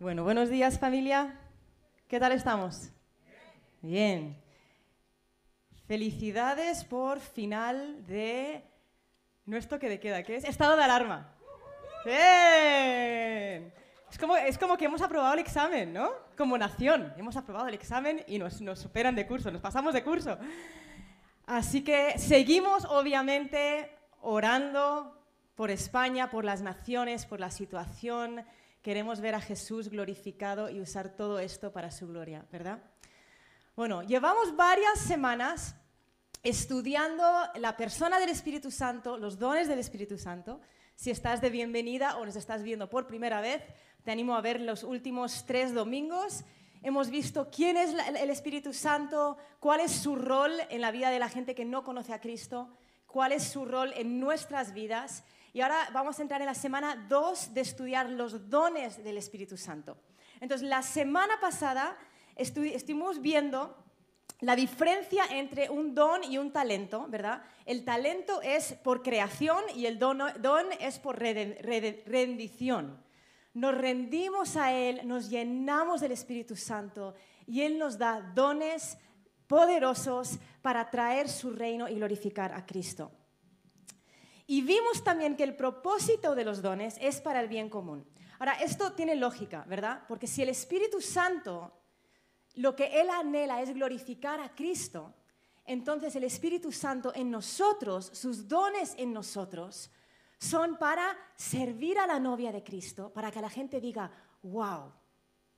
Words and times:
Bueno, 0.00 0.24
buenos 0.24 0.48
días 0.48 0.78
familia. 0.78 1.38
¿Qué 2.08 2.18
tal 2.18 2.32
estamos? 2.32 2.88
Bien. 3.82 4.34
Felicidades 5.86 6.84
por 6.84 7.20
final 7.20 8.06
de 8.06 8.64
nuestro 9.44 9.78
que 9.78 9.90
de 9.90 10.00
queda, 10.00 10.22
que 10.22 10.36
es 10.36 10.44
estado 10.44 10.74
de 10.74 10.84
alarma. 10.84 11.34
Bien. 12.06 13.74
Es 14.10 14.18
como, 14.18 14.38
es 14.38 14.56
como 14.56 14.78
que 14.78 14.86
hemos 14.86 15.02
aprobado 15.02 15.34
el 15.34 15.40
examen, 15.40 15.92
¿no? 15.92 16.12
Como 16.34 16.56
nación. 16.56 17.12
Hemos 17.18 17.36
aprobado 17.36 17.68
el 17.68 17.74
examen 17.74 18.24
y 18.26 18.38
nos, 18.38 18.62
nos 18.62 18.78
superan 18.78 19.14
de 19.14 19.26
curso, 19.26 19.50
nos 19.50 19.60
pasamos 19.60 19.92
de 19.92 20.02
curso. 20.02 20.38
Así 21.44 21.84
que 21.84 22.18
seguimos, 22.18 22.86
obviamente, 22.86 23.94
orando 24.22 25.22
por 25.56 25.70
España, 25.70 26.30
por 26.30 26.46
las 26.46 26.62
naciones, 26.62 27.26
por 27.26 27.38
la 27.38 27.50
situación. 27.50 28.46
Queremos 28.82 29.20
ver 29.20 29.34
a 29.34 29.42
Jesús 29.42 29.90
glorificado 29.90 30.70
y 30.70 30.80
usar 30.80 31.10
todo 31.10 31.38
esto 31.38 31.70
para 31.70 31.90
su 31.90 32.08
gloria, 32.08 32.46
¿verdad? 32.50 32.82
Bueno, 33.76 34.02
llevamos 34.02 34.56
varias 34.56 34.98
semanas 34.98 35.74
estudiando 36.42 37.22
la 37.56 37.76
persona 37.76 38.18
del 38.18 38.30
Espíritu 38.30 38.70
Santo, 38.70 39.18
los 39.18 39.38
dones 39.38 39.68
del 39.68 39.78
Espíritu 39.78 40.16
Santo. 40.16 40.62
Si 40.94 41.10
estás 41.10 41.42
de 41.42 41.50
bienvenida 41.50 42.16
o 42.16 42.24
nos 42.24 42.36
estás 42.36 42.62
viendo 42.62 42.88
por 42.88 43.06
primera 43.06 43.42
vez, 43.42 43.62
te 44.02 44.12
animo 44.12 44.34
a 44.34 44.40
ver 44.40 44.62
los 44.62 44.82
últimos 44.82 45.44
tres 45.44 45.74
domingos. 45.74 46.44
Hemos 46.82 47.10
visto 47.10 47.50
quién 47.50 47.76
es 47.76 47.94
el 47.94 48.30
Espíritu 48.30 48.72
Santo, 48.72 49.36
cuál 49.58 49.80
es 49.80 49.92
su 49.92 50.16
rol 50.16 50.52
en 50.70 50.80
la 50.80 50.90
vida 50.90 51.10
de 51.10 51.18
la 51.18 51.28
gente 51.28 51.54
que 51.54 51.66
no 51.66 51.84
conoce 51.84 52.14
a 52.14 52.20
Cristo, 52.22 52.70
cuál 53.06 53.32
es 53.32 53.44
su 53.44 53.66
rol 53.66 53.92
en 53.94 54.20
nuestras 54.20 54.72
vidas. 54.72 55.22
Y 55.52 55.60
ahora 55.60 55.88
vamos 55.92 56.18
a 56.18 56.22
entrar 56.22 56.40
en 56.40 56.46
la 56.46 56.54
semana 56.54 57.06
2 57.08 57.54
de 57.54 57.60
estudiar 57.60 58.08
los 58.08 58.48
dones 58.48 59.02
del 59.02 59.16
Espíritu 59.16 59.56
Santo. 59.56 59.96
Entonces, 60.40 60.68
la 60.68 60.82
semana 60.82 61.40
pasada 61.40 61.96
estuvimos 62.36 63.20
viendo 63.20 63.76
la 64.40 64.56
diferencia 64.56 65.24
entre 65.30 65.68
un 65.68 65.94
don 65.94 66.24
y 66.24 66.38
un 66.38 66.52
talento, 66.52 67.06
¿verdad? 67.08 67.42
El 67.66 67.84
talento 67.84 68.40
es 68.42 68.72
por 68.72 69.02
creación 69.02 69.58
y 69.74 69.86
el 69.86 69.98
don, 69.98 70.22
es 70.78 70.98
por 70.98 71.18
rendición. 71.18 73.02
Nos 73.52 73.76
rendimos 73.76 74.56
a 74.56 74.72
Él, 74.72 75.00
nos 75.04 75.28
llenamos 75.28 76.00
del 76.00 76.12
Espíritu 76.12 76.56
Santo 76.56 77.14
y 77.46 77.62
Él 77.62 77.78
nos 77.78 77.98
da 77.98 78.20
dones 78.20 78.96
poderosos 79.46 80.38
para 80.62 80.88
traer 80.88 81.28
su 81.28 81.50
reino 81.50 81.88
y 81.88 81.96
glorificar 81.96 82.54
a 82.54 82.64
Cristo. 82.64 83.10
Y 84.50 84.62
vimos 84.62 85.04
también 85.04 85.36
que 85.36 85.44
el 85.44 85.54
propósito 85.54 86.34
de 86.34 86.44
los 86.44 86.60
dones 86.60 86.96
es 87.00 87.20
para 87.20 87.40
el 87.40 87.46
bien 87.46 87.70
común. 87.70 88.04
Ahora, 88.40 88.54
esto 88.54 88.94
tiene 88.94 89.14
lógica, 89.14 89.64
¿verdad? 89.68 90.02
Porque 90.08 90.26
si 90.26 90.42
el 90.42 90.48
Espíritu 90.48 91.00
Santo, 91.00 91.72
lo 92.56 92.74
que 92.74 93.00
Él 93.00 93.10
anhela 93.10 93.62
es 93.62 93.72
glorificar 93.72 94.40
a 94.40 94.52
Cristo, 94.52 95.14
entonces 95.64 96.16
el 96.16 96.24
Espíritu 96.24 96.72
Santo 96.72 97.12
en 97.14 97.30
nosotros, 97.30 98.10
sus 98.12 98.48
dones 98.48 98.96
en 98.98 99.12
nosotros, 99.12 99.88
son 100.40 100.78
para 100.78 101.16
servir 101.36 102.00
a 102.00 102.08
la 102.08 102.18
novia 102.18 102.50
de 102.50 102.64
Cristo, 102.64 103.12
para 103.12 103.30
que 103.30 103.40
la 103.40 103.50
gente 103.50 103.80
diga, 103.80 104.10
wow, 104.42 104.92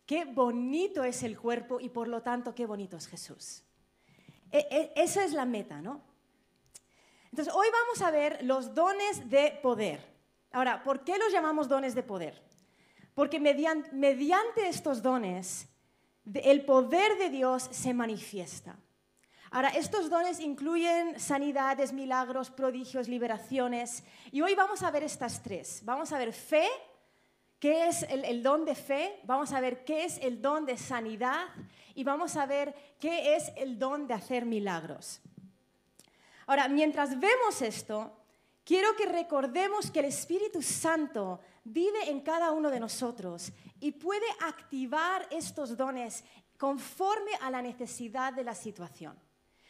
qué 0.05 0.27
bonito 0.27 1.03
es 1.03 1.23
el 1.23 1.39
cuerpo 1.39 1.81
y 1.81 1.89
por 1.89 2.09
lo 2.09 2.21
tanto 2.21 2.55
qué 2.55 2.67
bonito 2.67 2.99
es 2.99 3.07
Jesús. 3.07 3.63
E, 4.51 4.59
e, 4.71 4.93
esa 5.03 5.25
es 5.25 5.33
la 5.33 5.47
meta, 5.47 5.81
¿no? 5.81 6.12
Entonces, 7.33 7.55
hoy 7.55 7.67
vamos 7.73 8.03
a 8.03 8.11
ver 8.11 8.45
los 8.45 8.75
dones 8.75 9.31
de 9.31 9.59
poder. 9.63 10.05
Ahora, 10.53 10.83
¿por 10.83 11.03
qué 11.03 11.17
los 11.17 11.33
llamamos 11.33 11.67
dones 11.67 11.95
de 11.95 12.03
poder? 12.03 12.43
Porque 13.15 13.41
mediante, 13.41 14.69
estos 14.69 15.01
dones, 15.01 15.67
el 16.35 16.67
poder 16.67 17.17
de 17.17 17.31
Dios 17.31 17.69
se 17.71 17.95
manifiesta. 17.95 18.77
Ahora, 19.51 19.71
estos 19.71 20.11
dones 20.11 20.41
incluyen 20.41 21.19
sanidades, 21.19 21.95
milagros, 21.95 22.51
prodigios, 22.51 23.09
liberaciones. 23.09 24.05
Y 24.31 24.43
hoy 24.43 24.55
vamos 24.55 24.83
a 24.83 24.91
ver 24.91 25.03
estas 25.03 25.43
tres. 25.43 25.81
Vamos 25.85 26.13
a 26.13 26.19
ver 26.19 26.35
fe, 26.35 26.69
qué 27.59 27.89
es 27.89 28.03
el, 28.11 28.43
don 28.43 28.67
de 28.67 28.75
fe, 28.75 29.21
vamos 29.25 29.53
a 29.53 29.61
ver 29.61 29.85
qué 29.85 30.05
es 30.05 30.19
el 30.19 30.43
don 30.43 30.67
de 30.67 30.77
sanidad 30.77 31.47
y 31.95 32.05
vamos 32.05 32.37
a 32.37 32.45
ver 32.45 32.75
qué 32.99 33.37
es 33.37 33.53
el 33.57 33.79
don 33.79 34.07
de 34.07 34.15
hacer 34.15 34.45
milagros. 34.45 35.23
Ahora, 36.47 36.69
mientras 36.69 37.19
vemos 37.19 37.63
esto, 37.63 38.17
quiero 38.65 38.95
que 38.97 39.07
recordemos 39.07 39.91
que 39.91 40.01
el 40.01 40.07
Espíritu 40.07 40.63
Santo 40.63 41.41
vive 41.65 42.11
en 42.11 42.21
cada 42.21 42.51
uno 42.53 42.71
de 42.71 42.81
nosotros 42.81 43.53
y 43.81 43.93
puede 43.93 44.27
activar 44.41 45.27
estos 45.31 45.77
dones 45.77 46.25
conforme 46.59 47.33
a 47.41 47.51
la 47.51 47.63
necesidad 47.63 48.33
de 48.33 48.45
la 48.45 48.55
situación. 48.55 49.19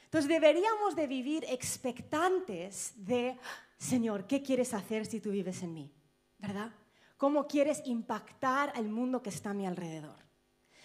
Entonces 0.05 0.29
deberíamos 0.29 0.95
de 0.95 1.07
vivir 1.07 1.45
expectantes 1.49 2.93
de, 2.97 3.39
Señor, 3.79 4.27
¿qué 4.27 4.43
quieres 4.43 4.75
hacer 4.75 5.07
si 5.07 5.21
tú 5.21 5.31
vives 5.31 5.63
en 5.63 5.73
mí? 5.73 5.91
¿Verdad? 6.39 6.71
¿Cómo 7.17 7.47
quieres 7.47 7.81
impactar 7.87 8.73
al 8.75 8.89
mundo 8.89 9.23
que 9.23 9.31
está 9.31 9.51
a 9.51 9.55
mi 9.55 9.67
alrededor? 9.67 10.19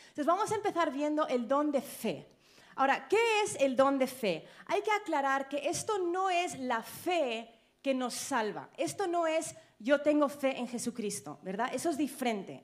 Entonces 0.09 0.25
vamos 0.25 0.51
a 0.51 0.55
empezar 0.55 0.93
viendo 0.93 1.27
el 1.27 1.47
don 1.47 1.71
de 1.71 1.81
fe. 1.81 2.36
Ahora, 2.77 3.07
¿qué 3.07 3.41
es 3.43 3.55
el 3.55 3.75
don 3.75 3.97
de 3.97 4.07
fe? 4.07 4.47
Hay 4.67 4.81
que 4.83 4.91
aclarar 4.91 5.49
que 5.49 5.67
esto 5.67 5.97
no 5.97 6.29
es 6.29 6.57
la 6.59 6.83
fe 6.83 7.51
que 7.81 7.93
nos 7.93 8.13
salva. 8.13 8.69
Esto 8.77 9.07
no 9.07 9.25
es 9.25 9.55
yo 9.79 10.01
tengo 10.01 10.29
fe 10.29 10.57
en 10.57 10.67
Jesucristo, 10.67 11.39
¿verdad? 11.41 11.69
Eso 11.73 11.89
es 11.89 11.97
diferente. 11.97 12.63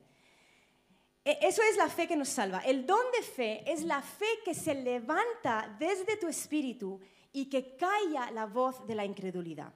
E, 1.26 1.40
eso 1.42 1.62
es 1.64 1.78
la 1.78 1.90
fe 1.90 2.08
que 2.08 2.16
nos 2.16 2.30
salva. 2.30 2.60
El 2.60 2.86
don 2.86 3.12
de 3.12 3.24
fe 3.24 3.64
es 3.66 3.84
la 3.84 4.02
fe 4.02 4.28
que 4.46 4.54
se 4.54 4.76
levanta 4.76 5.76
desde 5.80 6.18
tu 6.18 6.28
espíritu 6.28 7.00
y 7.32 7.50
que 7.50 7.76
calla 7.76 8.30
la 8.32 8.46
voz 8.46 8.86
de 8.86 8.96
la 8.96 9.06
incredulidad. 9.06 9.74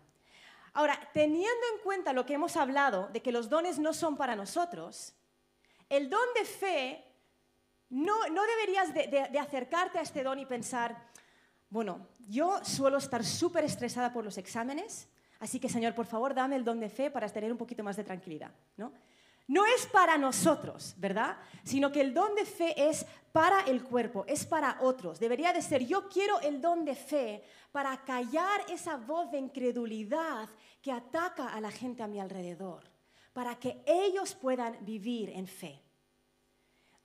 Ahora, 0.74 1.00
teniendo 1.14 1.66
en 1.74 1.82
cuenta 1.84 2.14
lo 2.14 2.28
que 2.28 2.34
hemos 2.34 2.56
hablado 2.58 3.08
de 3.08 3.24
que 3.24 3.32
los 3.32 3.50
dones 3.50 3.80
no 3.80 3.94
son 3.94 4.18
para 4.18 4.36
nosotros, 4.36 5.16
el 5.90 6.12
don 6.12 6.34
de 6.36 6.46
fe 6.46 7.07
no, 7.90 8.14
deberías 8.26 8.94
de, 8.94 9.40
acercarte 9.40 10.00
a 10.00 10.02
este 10.02 10.24
don 10.24 10.40
y 10.40 10.46
pensar, 10.46 10.98
bueno, 11.70 12.08
yo 12.28 12.64
suelo 12.64 12.98
estar 12.98 13.24
súper 13.24 13.64
estresada 13.64 14.12
por 14.12 14.24
los 14.24 14.38
exámenes, 14.38 15.08
así 15.40 15.60
que 15.60 15.70
Señor, 15.70 15.96
por 15.96 16.06
favor, 16.06 16.34
dame 16.34 16.56
el 16.56 16.64
don 16.64 16.80
de 16.80 16.90
fe 16.90 17.10
para 17.10 17.30
tener 17.30 17.52
un 17.52 17.58
poquito 17.58 17.84
más 17.84 17.96
de 17.96 18.04
tranquilidad. 18.04 18.52
¿no? 18.76 18.92
no 19.48 19.66
es 19.66 19.86
para 19.88 20.18
nosotros, 20.18 20.94
¿verdad? 20.98 21.38
Sino 21.64 21.92
que 21.92 22.02
el 22.02 22.14
don 22.14 22.36
de 22.36 22.46
fe 22.46 22.90
es 22.90 23.06
para 23.32 23.62
el 23.62 23.84
cuerpo, 23.84 24.26
es 24.28 24.46
para 24.46 24.78
otros. 24.82 25.20
Debería 25.20 25.54
de 25.54 25.62
ser, 25.62 25.86
yo 25.86 26.10
quiero 26.10 26.40
el 26.42 26.62
don 26.62 26.84
de 26.84 26.96
fe 26.96 27.44
para 27.72 28.04
callar 28.04 28.62
esa 28.70 28.98
voz 28.98 29.32
de 29.32 29.38
incredulidad 29.38 30.50
que 30.82 30.92
ataca 30.92 31.54
a 31.54 31.62
la 31.62 31.72
gente 31.72 32.04
a 32.04 32.08
mi 32.08 32.20
alrededor, 32.20 32.84
para 33.34 33.56
que 33.56 33.82
ellos 33.86 34.36
puedan 34.36 34.78
vivir 34.86 35.30
en 35.30 35.48
fe 35.48 35.82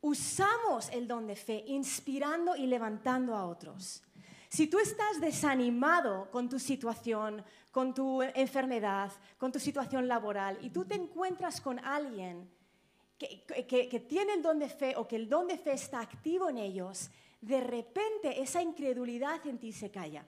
usamos 0.03 0.91
el 0.91 1.09
don 1.09 1.27
de 1.27 1.37
fe 1.37 1.65
inspirando 1.67 2.55
y 2.55 2.67
levantando 2.67 3.35
a 3.35 3.47
otros. 3.47 4.03
Si 4.49 4.67
tú 4.67 4.79
estás 4.79 5.21
desanimado 5.21 6.31
con 6.31 6.49
tu 6.49 6.59
situación, 6.59 7.43
con 7.71 7.95
tu 7.95 8.21
enfermedad, 8.23 9.11
con 9.39 9.51
tu 9.51 9.59
situación 9.59 10.07
laboral, 10.07 10.59
y 10.61 10.69
tú 10.71 10.85
te 10.85 10.95
encuentras 10.95 11.61
con 11.61 11.79
alguien 11.79 12.51
que, 13.17 14.05
tiene 14.09 14.35
el 14.35 14.43
don 14.43 14.59
de 14.59 14.69
fe 14.69 14.95
o 14.97 15.07
que 15.07 15.17
el 15.17 15.29
don 15.29 15.47
de 15.47 15.57
fe 15.57 15.73
está 15.73 16.01
activo 16.01 16.51
en 16.51 16.59
ellos, 16.59 17.11
de 17.41 17.61
repente 17.61 18.43
esa 18.43 18.61
incredulidad 18.61 19.47
en 19.47 19.59
ti 19.59 19.73
se 19.73 19.91
calla. 19.91 20.27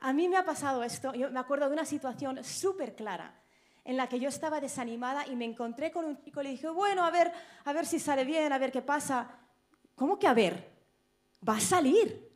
A 0.00 0.12
mí 0.12 0.28
me 0.28 0.36
ha 0.36 0.44
pasado 0.44 0.82
esto, 0.82 1.14
yo 1.14 1.30
me 1.30 1.38
acuerdo 1.38 1.68
de 1.68 1.74
una 1.74 1.84
situación 1.84 2.42
súper 2.42 2.96
clara 2.96 3.43
en 3.84 3.96
la 3.96 4.08
que 4.08 4.18
yo 4.18 4.28
estaba 4.28 4.60
desanimada 4.60 5.26
y 5.26 5.36
me 5.36 5.44
encontré 5.44 5.90
con 5.90 6.06
un 6.06 6.18
chico 6.22 6.40
y 6.40 6.44
le 6.44 6.50
dije, 6.50 6.68
bueno, 6.70 7.04
a 7.04 7.10
ver, 7.10 7.32
a 7.64 7.72
ver 7.72 7.86
si 7.86 7.98
sale 8.00 8.24
bien, 8.24 8.52
a 8.52 8.58
ver 8.58 8.72
qué 8.72 8.82
pasa. 8.82 9.30
¿Cómo 9.94 10.18
que 10.18 10.26
a 10.26 10.34
ver? 10.34 10.72
Va 11.46 11.56
a 11.56 11.60
salir. 11.60 12.32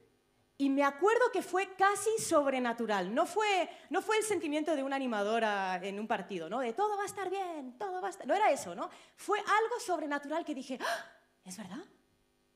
Y 0.60 0.68
me 0.70 0.82
acuerdo 0.82 1.30
que 1.32 1.40
fue 1.40 1.74
casi 1.76 2.10
sobrenatural. 2.18 3.14
No 3.14 3.26
fue, 3.26 3.70
no 3.90 4.02
fue 4.02 4.18
el 4.18 4.24
sentimiento 4.24 4.74
de 4.74 4.82
una 4.82 4.96
animadora 4.96 5.80
en 5.82 5.98
un 5.98 6.06
partido, 6.06 6.50
¿no? 6.50 6.58
De 6.58 6.72
todo 6.72 6.96
va 6.96 7.04
a 7.04 7.06
estar 7.06 7.30
bien, 7.30 7.78
todo 7.78 8.02
va 8.02 8.08
a 8.08 8.10
estar... 8.10 8.26
No 8.26 8.34
era 8.34 8.50
eso, 8.50 8.74
¿no? 8.74 8.90
Fue 9.16 9.38
algo 9.38 9.80
sobrenatural 9.80 10.44
que 10.44 10.54
dije, 10.54 10.78
¡Ah! 10.82 11.06
¿es 11.44 11.56
verdad? 11.56 11.84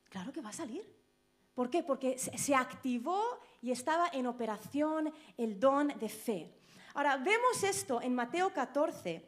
Claro 0.09 0.31
que 0.31 0.41
va 0.41 0.49
a 0.49 0.53
salir. 0.53 0.85
¿Por 1.55 1.69
qué? 1.69 1.81
Porque 1.81 2.17
se 2.19 2.55
activó 2.55 3.39
y 3.61 3.71
estaba 3.71 4.09
en 4.11 4.27
operación 4.27 5.13
el 5.37 5.59
don 5.59 5.87
de 5.87 6.09
fe. 6.09 6.53
Ahora, 6.93 7.17
vemos 7.17 7.63
esto 7.63 8.01
en 8.01 8.13
Mateo 8.13 8.53
14, 8.53 9.27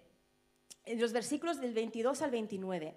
en 0.85 1.01
los 1.01 1.13
versículos 1.13 1.59
del 1.59 1.73
22 1.73 2.21
al 2.21 2.31
29. 2.31 2.95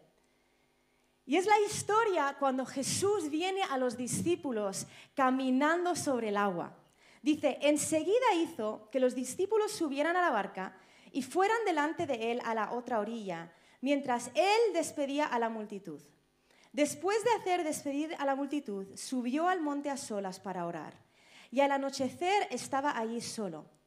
Y 1.24 1.36
es 1.36 1.46
la 1.46 1.58
historia 1.60 2.36
cuando 2.38 2.66
Jesús 2.66 3.30
viene 3.30 3.62
a 3.62 3.78
los 3.78 3.96
discípulos 3.96 4.86
caminando 5.14 5.96
sobre 5.96 6.28
el 6.28 6.36
agua. 6.36 6.76
Dice, 7.22 7.58
enseguida 7.62 8.34
hizo 8.36 8.88
que 8.90 9.00
los 9.00 9.14
discípulos 9.14 9.72
subieran 9.72 10.16
a 10.16 10.22
la 10.22 10.30
barca 10.30 10.76
y 11.12 11.22
fueran 11.22 11.58
delante 11.64 12.06
de 12.06 12.32
él 12.32 12.40
a 12.44 12.54
la 12.54 12.72
otra 12.72 13.00
orilla, 13.00 13.52
mientras 13.80 14.30
él 14.34 14.72
despedía 14.72 15.26
a 15.26 15.38
la 15.38 15.48
multitud. 15.48 16.00
Después 16.72 17.22
de 17.24 17.30
hacer 17.32 17.64
despedir 17.64 18.14
a 18.18 18.24
la 18.26 18.34
multitud, 18.34 18.86
subió 18.96 19.48
al 19.48 19.60
monte 19.60 19.90
a 19.90 19.96
solas 19.96 20.38
para 20.40 20.66
orar. 20.66 20.94
Y 21.50 21.60
al 21.60 21.72
anochecer 21.72 22.46
estaba 22.50 22.96
allí 22.98 23.20
solo. 23.20 23.77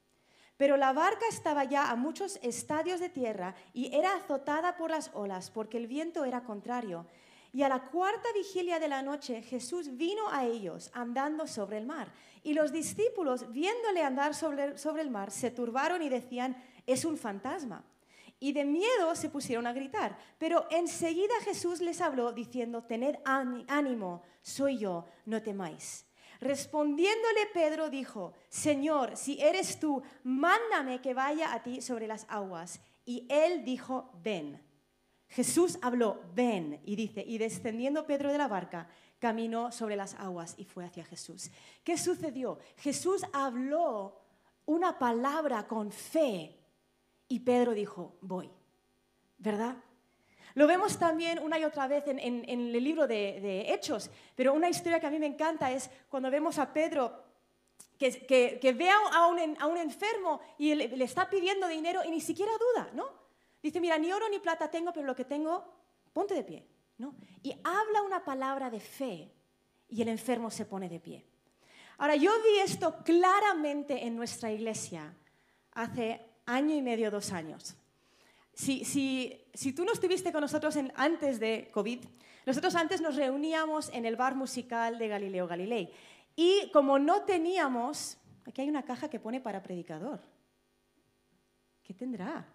Pero 0.62 0.78
la 0.78 0.94
barca 0.94 1.26
estaba 1.28 1.64
ya 1.64 1.90
a 1.90 1.96
muchos 1.96 2.38
estadios 2.44 3.00
de 3.00 3.10
tierra 3.10 3.56
y 3.74 3.96
era 3.96 4.14
azotada 4.14 4.78
por 4.78 4.92
las 4.92 5.10
olas 5.16 5.50
porque 5.50 5.78
el 5.78 5.88
viento 5.88 6.24
era 6.24 6.44
contrario. 6.44 7.08
Y 7.52 7.64
a 7.64 7.68
la 7.68 7.90
cuarta 7.90 8.30
vigilia 8.36 8.80
de 8.80 8.88
la 8.88 9.02
noche 9.02 9.42
Jesús 9.42 9.98
vino 9.98 10.30
a 10.30 10.46
ellos 10.46 10.92
andando 10.94 11.48
sobre 11.48 11.80
el 11.80 11.88
mar. 11.88 12.14
Y 12.44 12.54
los 12.54 12.72
discípulos, 12.72 13.52
viéndole 13.52 14.04
andar 14.04 14.36
sobre, 14.36 14.78
sobre 14.78 15.02
el 15.02 15.10
mar, 15.10 15.32
se 15.32 15.50
turbaron 15.50 16.04
y 16.04 16.10
decían, 16.10 16.56
es 16.86 17.06
un 17.06 17.18
fantasma. 17.18 17.84
Y 18.40 18.54
de 18.54 18.64
miedo 18.64 19.16
se 19.16 19.30
pusieron 19.32 19.66
a 19.66 19.74
gritar. 19.74 20.16
Pero 20.38 20.68
enseguida 20.70 21.34
Jesús 21.44 21.82
les 21.82 22.02
habló 22.02 22.34
diciendo, 22.34 22.84
tened 22.84 23.16
ánimo, 23.26 24.22
soy 24.44 24.78
yo, 24.78 25.08
no 25.26 25.42
temáis. 25.42 26.06
Respondiéndole 26.42 27.46
Pedro 27.54 27.92
dijo, 27.92 28.34
Señor, 28.50 29.16
si 29.16 29.40
eres 29.40 29.80
tú, 29.80 30.02
mándame 30.24 31.00
que 31.00 31.14
vaya 31.14 31.54
a 31.54 31.62
ti 31.62 31.82
sobre 31.82 32.08
las 32.08 32.26
aguas. 32.28 32.82
Y 33.06 33.28
él 33.30 33.64
dijo, 33.64 34.12
ven. 34.24 34.60
Jesús 35.28 35.78
habló, 35.82 36.20
ven, 36.34 36.82
y 36.84 36.96
dice, 36.98 37.24
y 37.26 37.38
descendiendo 37.38 38.06
Pedro 38.06 38.32
de 38.32 38.38
la 38.38 38.50
barca, 38.50 38.90
caminó 39.20 39.72
sobre 39.72 39.96
las 39.96 40.16
aguas 40.16 40.56
y 40.58 40.66
fue 40.66 40.84
hacia 40.84 41.06
Jesús. 41.06 41.52
¿Qué 41.84 41.98
sucedió? 41.98 42.58
Jesús 42.78 43.24
habló 43.32 44.20
una 44.66 44.98
palabra 44.98 45.68
con 45.68 45.92
fe 45.92 46.60
y 47.28 47.40
Pedro 47.40 47.74
dijo, 47.74 48.18
voy, 48.20 48.50
¿verdad? 49.38 49.78
Lo 50.56 50.68
vemos 50.68 50.98
también 50.98 51.40
una 51.40 51.58
y 51.60 51.64
otra 51.64 51.88
vez 51.88 52.04
en, 52.08 52.20
el 52.20 52.84
libro 52.84 53.08
de, 53.08 53.74
Hechos, 53.74 54.10
pero 54.36 54.54
una 54.54 54.70
historia 54.70 55.00
que 55.00 55.08
a 55.08 55.12
mí 55.12 55.20
me 55.20 55.28
encanta 55.28 55.72
es 55.72 55.90
cuando 56.10 56.30
vemos 56.30 56.58
a 56.60 56.72
Pedro 56.74 57.24
que, 57.98 58.76
ve 58.78 58.90
a 58.90 59.28
un, 59.28 59.58
a 59.60 59.68
un, 59.68 59.78
enfermo 59.78 60.42
y 60.58 60.74
le, 60.74 60.88
le 60.90 61.06
está 61.06 61.30
pidiendo 61.30 61.68
dinero 61.68 62.02
y 62.04 62.10
ni 62.10 62.20
siquiera 62.20 62.52
duda, 62.54 62.90
¿no? 62.94 63.22
Dice, 63.62 63.80
mira, 63.80 63.98
ni 63.98 64.12
oro 64.12 64.28
ni 64.28 64.40
plata 64.40 64.70
tengo, 64.70 64.92
pero 64.92 65.06
lo 65.06 65.16
que 65.16 65.26
tengo, 65.26 65.64
ponte 66.12 66.34
de 66.34 66.44
pie. 66.44 66.68
¿no? 67.02 67.16
Y 67.42 67.54
habla 67.64 68.04
una 68.04 68.24
palabra 68.24 68.70
de 68.70 68.80
fe 68.80 69.32
y 69.90 70.02
el 70.02 70.08
enfermo 70.08 70.50
se 70.52 70.66
pone 70.66 70.88
de 70.88 71.00
pie. 71.00 71.26
Ahora, 71.98 72.16
yo 72.16 72.32
vi 72.44 72.60
esto 72.60 73.04
claramente 73.04 74.06
en 74.06 74.16
nuestra 74.16 74.52
iglesia 74.52 75.14
hace 75.74 76.22
año 76.46 76.76
y 76.76 76.82
medio, 76.82 77.12
dos 77.12 77.32
años. 77.32 77.76
Si, 78.54 78.86
si, 78.86 79.46
si 79.54 79.74
tú 79.74 79.86
no 79.86 79.94
estuviste 79.94 80.32
con 80.32 80.42
nosotros 80.42 80.76
en, 80.76 80.92
antes 80.96 81.40
de 81.40 81.70
COVID, 81.74 82.00
nosotros 82.46 82.76
antes 82.76 83.02
nos 83.02 83.16
reuníamos 83.16 83.90
en 83.90 84.06
el 84.06 84.16
bar 84.16 84.36
musical 84.36 84.98
de 84.98 85.08
Galileo 85.08 85.48
Galilei. 85.48 85.92
Y 86.36 86.70
como 86.72 86.98
no 87.00 87.24
teníamos, 87.24 88.18
aquí 88.46 88.62
hay 88.62 88.70
una 88.70 88.84
caja 88.84 89.10
que 89.10 89.20
pone 89.20 89.40
para 89.42 89.62
predicador. 89.62 90.20
¿Qué 91.84 91.94
tendrá? 91.94 92.46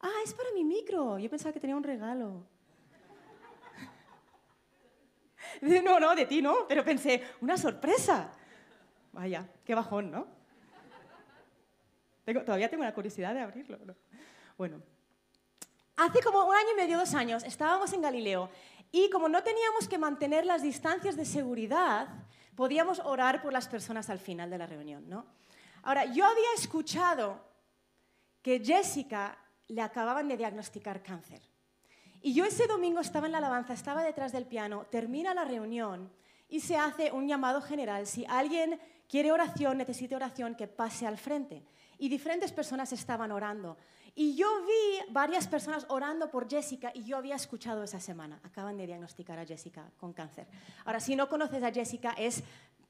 Ah, 0.00 0.20
es 0.24 0.32
para 0.32 0.50
mi 0.52 0.64
micro. 0.64 1.18
Yo 1.18 1.28
pensaba 1.28 1.52
que 1.52 1.60
tenía 1.60 1.76
un 1.76 1.84
regalo. 1.84 2.46
No, 5.60 5.98
no, 5.98 6.14
de 6.14 6.26
ti 6.26 6.42
no, 6.42 6.68
pero 6.68 6.84
pensé, 6.84 7.22
una 7.40 7.56
sorpresa. 7.56 8.30
Vaya, 9.12 9.48
qué 9.64 9.74
bajón, 9.74 10.10
¿no? 10.10 10.37
Todavía 12.44 12.68
tengo 12.68 12.84
la 12.84 12.94
curiosidad 12.94 13.34
de 13.34 13.40
abrirlo. 13.40 13.78
Bueno, 14.56 14.82
hace 15.96 16.22
como 16.22 16.44
un 16.44 16.54
año 16.54 16.68
y 16.74 16.76
medio, 16.76 16.98
dos 16.98 17.14
años, 17.14 17.44
estábamos 17.44 17.92
en 17.92 18.02
Galileo 18.02 18.50
y 18.90 19.10
como 19.10 19.28
no 19.28 19.42
teníamos 19.42 19.88
que 19.88 19.98
mantener 19.98 20.46
las 20.46 20.62
distancias 20.62 21.16
de 21.16 21.24
seguridad, 21.24 22.08
podíamos 22.54 23.00
orar 23.00 23.42
por 23.42 23.52
las 23.52 23.68
personas 23.68 24.10
al 24.10 24.18
final 24.18 24.50
de 24.50 24.58
la 24.58 24.66
reunión, 24.66 25.08
¿no? 25.08 25.26
Ahora, 25.82 26.04
yo 26.06 26.24
había 26.24 26.52
escuchado 26.56 27.40
que 28.42 28.60
Jessica 28.64 29.38
le 29.68 29.82
acababan 29.82 30.28
de 30.28 30.36
diagnosticar 30.36 31.02
cáncer. 31.02 31.40
Y 32.20 32.34
yo 32.34 32.44
ese 32.44 32.66
domingo 32.66 33.00
estaba 33.00 33.26
en 33.26 33.32
la 33.32 33.38
alabanza, 33.38 33.74
estaba 33.74 34.02
detrás 34.02 34.32
del 34.32 34.46
piano, 34.46 34.86
termina 34.90 35.34
la 35.34 35.44
reunión 35.44 36.10
y 36.48 36.60
se 36.60 36.76
hace 36.76 37.12
un 37.12 37.28
llamado 37.28 37.60
general. 37.60 38.06
Si 38.06 38.24
alguien 38.26 38.80
quiere 39.08 39.30
oración, 39.30 39.78
necesita 39.78 40.16
oración, 40.16 40.54
que 40.54 40.66
pase 40.66 41.06
al 41.06 41.18
frente. 41.18 41.62
Y 41.98 42.08
diferentes 42.08 42.52
personas 42.52 42.92
estaban 42.92 43.32
orando. 43.32 43.76
Y 44.14 44.34
yo 44.34 44.48
vi 44.64 45.12
varias 45.12 45.46
personas 45.46 45.86
orando 45.88 46.30
por 46.30 46.48
Jessica 46.48 46.90
y 46.94 47.04
yo 47.04 47.16
había 47.16 47.36
escuchado 47.36 47.82
esa 47.82 48.00
semana. 48.00 48.40
Acaban 48.42 48.76
de 48.76 48.86
diagnosticar 48.86 49.38
a 49.38 49.46
Jessica 49.46 49.90
con 49.96 50.12
cáncer. 50.12 50.46
Ahora, 50.84 51.00
si 51.00 51.14
no 51.14 51.28
conoces 51.28 51.62
a 51.62 51.72
Jessica, 51.72 52.14
es 52.18 52.42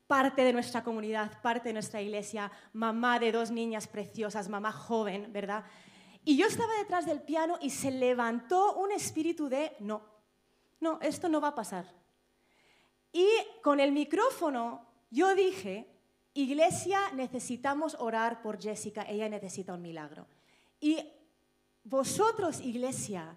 parte 0.06 0.42
de 0.42 0.52
nuestra 0.52 0.82
comunidad, 0.82 1.40
parte 1.42 1.68
de 1.68 1.74
nuestra 1.74 2.00
iglesia, 2.00 2.50
mamá 2.72 3.18
de 3.18 3.30
dos 3.30 3.50
niñas 3.50 3.86
preciosas, 3.86 4.48
mamá 4.48 4.72
joven, 4.72 5.30
¿verdad? 5.32 5.64
Y 6.24 6.36
yo 6.36 6.46
estaba 6.46 6.72
detrás 6.78 7.06
del 7.06 7.20
piano 7.20 7.58
y 7.60 7.70
se 7.70 7.90
levantó 7.90 8.74
un 8.76 8.90
espíritu 8.92 9.48
de, 9.48 9.76
no, 9.80 10.02
no, 10.80 10.98
esto 11.02 11.28
no 11.28 11.40
va 11.40 11.48
a 11.48 11.54
pasar. 11.54 11.84
Y 13.12 13.28
con 13.62 13.80
el 13.80 13.92
micrófono 13.92 14.86
yo 15.10 15.34
dije, 15.34 15.97
iglesia, 16.42 17.00
necesitamos 17.14 17.96
orar 17.98 18.42
por 18.42 18.60
Jessica, 18.60 19.02
ella 19.08 19.28
necesita 19.28 19.74
un 19.74 19.82
milagro. 19.82 20.26
Y 20.80 20.98
vosotros, 21.84 22.60
iglesia, 22.60 23.36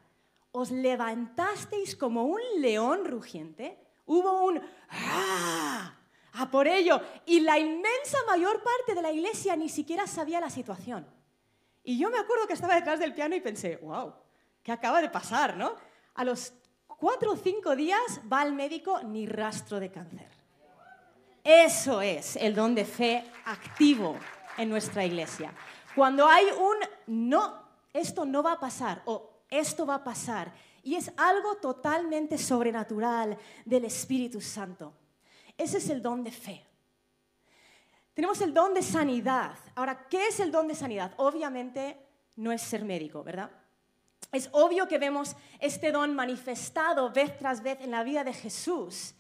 os 0.52 0.70
levantasteis 0.72 1.96
como 1.96 2.26
un 2.26 2.42
león 2.60 3.06
rugiente, 3.06 3.80
hubo 4.06 4.44
un 4.44 4.62
¡ah! 4.90 5.98
a 6.34 6.52
por 6.52 6.68
ello, 6.68 7.02
y 7.26 7.40
la 7.42 7.58
inmensa 7.58 8.18
mayor 8.28 8.62
parte 8.64 8.96
de 8.96 9.02
la 9.02 9.12
iglesia 9.12 9.56
ni 9.56 9.68
siquiera 9.68 10.08
sabía 10.08 10.40
la 10.40 10.50
situación. 10.50 11.06
Y 11.84 11.98
yo 11.98 12.10
me 12.10 12.20
acuerdo 12.20 12.48
que 12.48 12.54
estaba 12.54 12.76
detrás 12.76 13.00
del 13.00 13.14
piano 13.16 13.36
y 13.36 13.42
pensé, 13.42 13.78
wow, 13.78 14.14
¿qué 14.62 14.72
acaba 14.72 15.02
de 15.02 15.10
pasar, 15.10 15.58
no? 15.58 15.76
A 16.14 16.24
los 16.24 16.54
cuatro 16.86 17.32
o 17.32 17.36
cinco 17.36 17.76
días 17.76 18.22
va 18.32 18.42
al 18.42 18.54
médico 18.54 19.02
ni 19.04 19.26
rastro 19.26 19.80
de 19.80 19.92
cáncer. 19.92 20.31
Eso 21.44 22.02
es 22.02 22.36
el 22.36 22.54
don 22.54 22.76
de 22.76 22.86
fe 22.86 23.24
activo 23.46 24.18
en 24.58 24.70
nuestra 24.70 25.06
iglesia. 25.06 25.54
Cuando 25.96 26.28
hay 26.28 26.46
un 26.46 26.78
no, 27.30 27.64
esto 27.94 28.26
no 28.26 28.44
va 28.44 28.54
a 28.54 28.60
pasar 28.60 29.02
o 29.06 29.30
esto 29.50 29.86
va 29.86 29.96
a 29.96 30.04
pasar 30.04 30.54
y 30.84 30.96
es 30.96 31.12
algo 31.18 31.56
totalmente 31.56 32.38
sobrenatural 32.38 33.38
del 33.66 33.86
Espíritu 33.86 34.40
Santo. 34.40 34.94
Ese 35.58 35.78
es 35.78 35.90
el 35.90 36.02
don 36.02 36.24
de 36.24 36.32
fe. 36.32 36.66
Tenemos 38.14 38.42
el 38.42 38.54
don 38.54 38.74
de 38.74 38.82
sanidad. 38.82 39.56
Ahora, 39.76 40.08
¿qué 40.10 40.28
es 40.28 40.40
el 40.40 40.52
don 40.52 40.68
de 40.68 40.76
sanidad? 40.76 41.14
Obviamente 41.18 41.98
no 42.36 42.52
es 42.52 42.62
ser 42.62 42.84
médico, 42.84 43.24
¿verdad? 43.24 43.50
Es 44.32 44.50
obvio 44.54 44.88
que 44.88 44.98
vemos 44.98 45.36
este 45.60 45.92
don 45.92 46.16
manifestado 46.16 47.12
vez 47.12 47.38
tras 47.38 47.62
vez 47.62 47.80
en 47.82 47.92
la 47.92 48.04
vida 48.04 48.24
de 48.24 48.34
Jesús. 48.34 49.16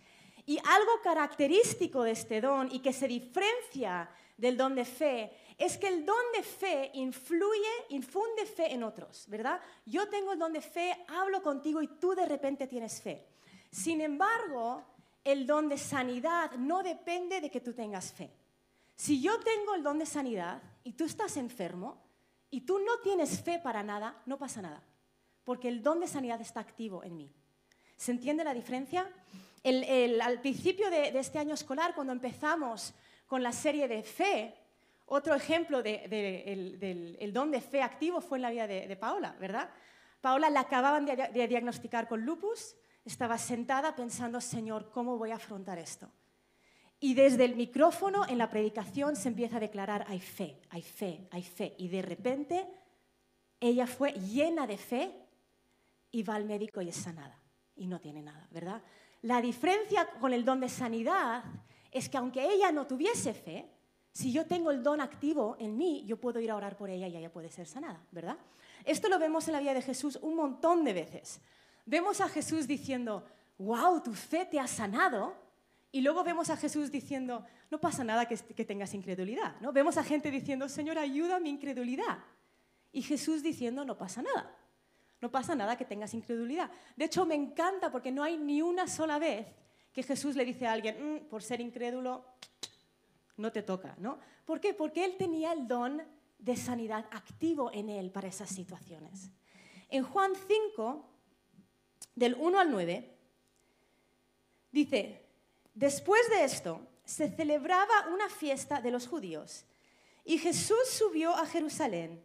Y 0.46 0.58
algo 0.58 1.02
característico 1.04 2.04
de 2.04 2.12
este 2.12 2.42
don 2.42 2.70
y 2.72 2.80
que 2.80 2.94
se 2.94 3.08
diferencia 3.08 4.10
del 4.38 4.58
don 4.58 4.76
de 4.76 4.86
fe 4.86 5.32
es 5.58 5.78
que 5.78 5.88
el 5.88 6.06
don 6.06 6.24
de 6.34 6.42
fe 6.42 6.90
influye, 6.96 7.70
infunde 7.90 8.46
fe 8.46 8.74
en 8.74 8.84
otros, 8.84 9.26
¿verdad? 9.28 9.62
Yo 9.86 10.10
tengo 10.10 10.34
el 10.34 10.40
don 10.40 10.54
de 10.54 10.62
fe, 10.62 11.06
hablo 11.08 11.44
contigo 11.44 11.82
y 11.82 11.88
tú 11.88 12.16
de 12.16 12.26
repente 12.26 12.66
tienes 12.66 13.02
fe. 13.02 13.28
Sin 13.72 14.02
embargo, 14.02 14.84
el 15.24 15.46
don 15.46 15.70
de 15.70 15.78
sanidad 15.78 16.54
no 16.54 16.82
depende 16.82 17.40
de 17.40 17.52
que 17.52 17.62
tú 17.62 17.74
tengas 17.74 18.12
fe. 18.12 18.32
Si 18.96 19.22
yo 19.22 19.40
tengo 19.40 19.76
el 19.76 19.84
don 19.84 20.00
de 20.00 20.06
sanidad 20.06 20.62
y 20.84 20.94
tú 20.94 21.06
estás 21.06 21.38
enfermo 21.38 22.02
y 22.50 22.62
tú 22.62 22.80
no 22.80 22.98
tienes 23.04 23.42
fe 23.42 23.60
para 23.60 23.84
nada, 23.84 24.22
no 24.26 24.38
pasa 24.38 24.62
nada, 24.62 24.84
porque 25.44 25.68
el 25.68 25.84
don 25.84 26.00
de 26.00 26.08
sanidad 26.08 26.42
está 26.42 26.60
activo 26.60 27.04
en 27.04 27.18
mí. 27.18 27.32
¿Se 27.96 28.12
entiende 28.12 28.44
la 28.44 28.54
diferencia? 28.54 29.08
Al 29.63 30.41
principio 30.41 30.89
de, 30.89 31.18
este 31.20 31.39
año 31.39 31.53
escolar, 31.53 31.94
cuando 31.94 32.13
empezamos 32.13 32.94
con 33.27 33.44
la 33.44 33.51
serie 33.51 33.88
de 33.88 34.03
fe, 34.03 34.56
otro 35.06 35.36
ejemplo 35.36 35.84
del 35.84 37.32
don 37.34 37.51
de 37.51 37.62
fe 37.62 37.82
activo 37.82 38.22
fue 38.22 38.38
en 38.38 38.41
la 38.41 38.50
vida 38.50 38.68
de, 38.68 38.96
Paola, 38.96 39.36
¿verdad? 39.39 39.70
Paola 40.22 40.50
la 40.50 40.62
acababan 40.62 41.06
de 41.06 41.48
diagnosticar 41.48 42.08
con 42.08 42.25
lupus, 42.25 42.75
estaba 43.06 43.38
sentada 43.38 43.96
pensando, 43.96 44.39
Señor, 44.41 44.91
¿cómo 44.91 45.18
voy 45.18 45.32
a 45.32 45.36
afrontar 45.36 45.80
esto? 45.80 46.12
Y 47.03 47.15
desde 47.15 47.46
el 47.46 47.56
micrófono 47.56 48.27
en 48.27 48.38
la 48.38 48.51
predicación 48.51 49.15
se 49.15 49.30
empieza 49.30 49.58
a 49.58 49.60
declarar, 49.60 50.06
hay 50.08 50.20
fe, 50.20 50.62
hay 50.70 50.84
fe, 50.84 51.27
hay 51.32 51.41
fe. 51.41 51.74
Y 51.80 51.88
de 51.88 52.03
repente 52.03 52.68
ella 53.60 53.88
fue 53.88 54.13
llena 54.13 54.68
de 54.68 54.77
fe 54.77 55.12
y 56.12 56.22
va 56.22 56.36
al 56.36 56.46
médico 56.46 56.80
y 56.80 56.89
es 56.89 56.96
sanada. 56.96 57.41
Y 57.75 57.88
no 57.88 58.00
tiene 58.00 58.22
nada, 58.22 58.48
¿verdad? 58.51 58.82
La 59.22 59.42
diferencia 59.42 60.08
con 60.20 60.34
el 60.34 60.44
don 60.44 60.60
de 60.60 60.70
sanidad 60.70 61.44
es 61.92 62.10
que 62.10 62.18
aunque 62.18 62.44
ella 62.44 62.72
no 62.72 62.88
tuviese 62.88 63.34
fe, 63.34 63.70
si 64.12 64.32
yo 64.32 64.46
tengo 64.46 64.72
el 64.72 64.84
don 64.84 65.00
activo 65.00 65.56
en 65.60 65.78
mí, 65.78 66.04
yo 66.06 66.18
puedo 66.18 66.40
ir 66.40 66.51
a 66.51 66.56
orar 66.56 66.75
por 66.75 66.90
ella 66.90 67.08
y 67.08 67.16
ella 67.16 67.32
puede 67.32 67.50
ser 67.50 67.68
sanada, 67.68 68.04
¿verdad? 68.12 68.38
Esto 68.84 69.08
lo 69.10 69.20
vemos 69.20 69.48
en 69.48 69.54
la 69.54 69.60
vida 69.60 69.74
de 69.74 69.82
Jesús 69.82 70.18
un 70.22 70.36
montón 70.36 70.84
de 70.84 70.94
veces. 70.94 71.40
vemos 71.86 72.22
a 72.22 72.30
Jesús 72.30 72.68
diciendo, 72.68 73.25
wow, 73.58 74.01
tu 74.01 74.13
fe 74.13 74.46
te 74.46 74.60
ha 74.60 74.68
sanado. 74.68 75.36
Y 75.92 76.01
luego 76.01 76.24
vemos 76.24 76.50
a 76.50 76.58
Jesús 76.58 76.92
diciendo, 76.92 77.46
no 77.70 77.80
pasa 77.80 78.04
nada 78.04 78.25
que, 78.25 78.38
tengas 78.66 78.94
incredulidad. 78.94 79.60
¿no? 79.62 79.72
Vemos 79.72 79.98
a 79.98 80.04
gente 80.04 80.32
diciendo, 80.32 80.70
Señor, 80.70 80.98
ayuda 80.98 81.38
a 81.38 81.40
mi 81.40 81.50
incredulidad. 81.50 82.20
Y 82.92 83.01
Jesús 83.01 83.44
diciendo, 83.44 83.86
no 83.86 83.98
pasa 83.98 84.22
nada. 84.22 84.56
No 85.22 85.32
pasa 85.32 85.56
nada 85.56 85.78
que 85.78 85.86
tengas 85.86 86.13
incredulidad. 86.13 86.70
De 86.96 87.06
hecho, 87.06 87.25
me 87.25 87.36
encanta 87.36 87.92
porque 87.92 88.12
no 88.12 88.24
hay 88.24 88.38
ni 88.38 88.62
una 88.62 88.88
sola 88.88 89.20
vez 89.20 89.48
que 89.94 90.04
Jesús 90.04 90.36
le 90.36 90.46
dice 90.46 90.66
a 90.66 90.74
alguien, 90.74 91.16
mm, 91.16 91.20
por 91.30 91.44
ser 91.44 91.62
incrédulo, 91.62 92.25
no 93.38 93.51
te 93.51 93.62
toca. 93.62 93.96
¿no? 94.00 94.20
¿Por 94.46 94.60
qué? 94.60 94.74
Porque 94.74 95.06
él 95.06 95.18
tenía 95.18 95.54
el 95.54 95.68
don 95.68 96.01
de 96.40 96.56
sanidad 96.56 97.06
activo 97.12 97.72
en 97.72 97.90
él 97.90 98.10
para 98.10 98.28
esas 98.28 98.50
situaciones. 98.50 99.30
En 99.90 100.04
Juan 100.04 100.32
5, 100.48 101.06
del 102.16 102.36
1 102.36 102.60
al 102.60 102.72
9, 102.72 103.18
dice, 104.72 105.25
después 105.74 106.28
de 106.30 106.46
esto 106.46 106.82
se 107.06 107.30
celebraba 107.30 108.08
una 108.12 108.28
fiesta 108.30 108.82
de 108.82 108.90
los 108.90 109.08
judíos 109.08 109.66
y 110.24 110.38
Jesús 110.38 110.88
subió 110.90 111.36
a 111.36 111.46
Jerusalén. 111.46 112.24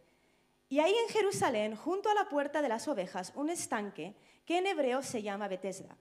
Y 0.69 0.79
ahí 0.79 0.93
en 0.93 1.09
Jerusalén, 1.09 1.75
junto 1.75 2.09
a 2.09 2.13
la 2.13 2.27
puerta 2.27 2.61
de 2.61 2.69
las 2.69 2.87
ovejas, 2.87 3.31
un 3.35 3.49
estanque 3.49 4.15
que 4.45 4.57
en 4.57 4.67
hebreo 4.67 5.01
se 5.01 5.21
llama 5.21 5.47
Betesda 5.47 5.97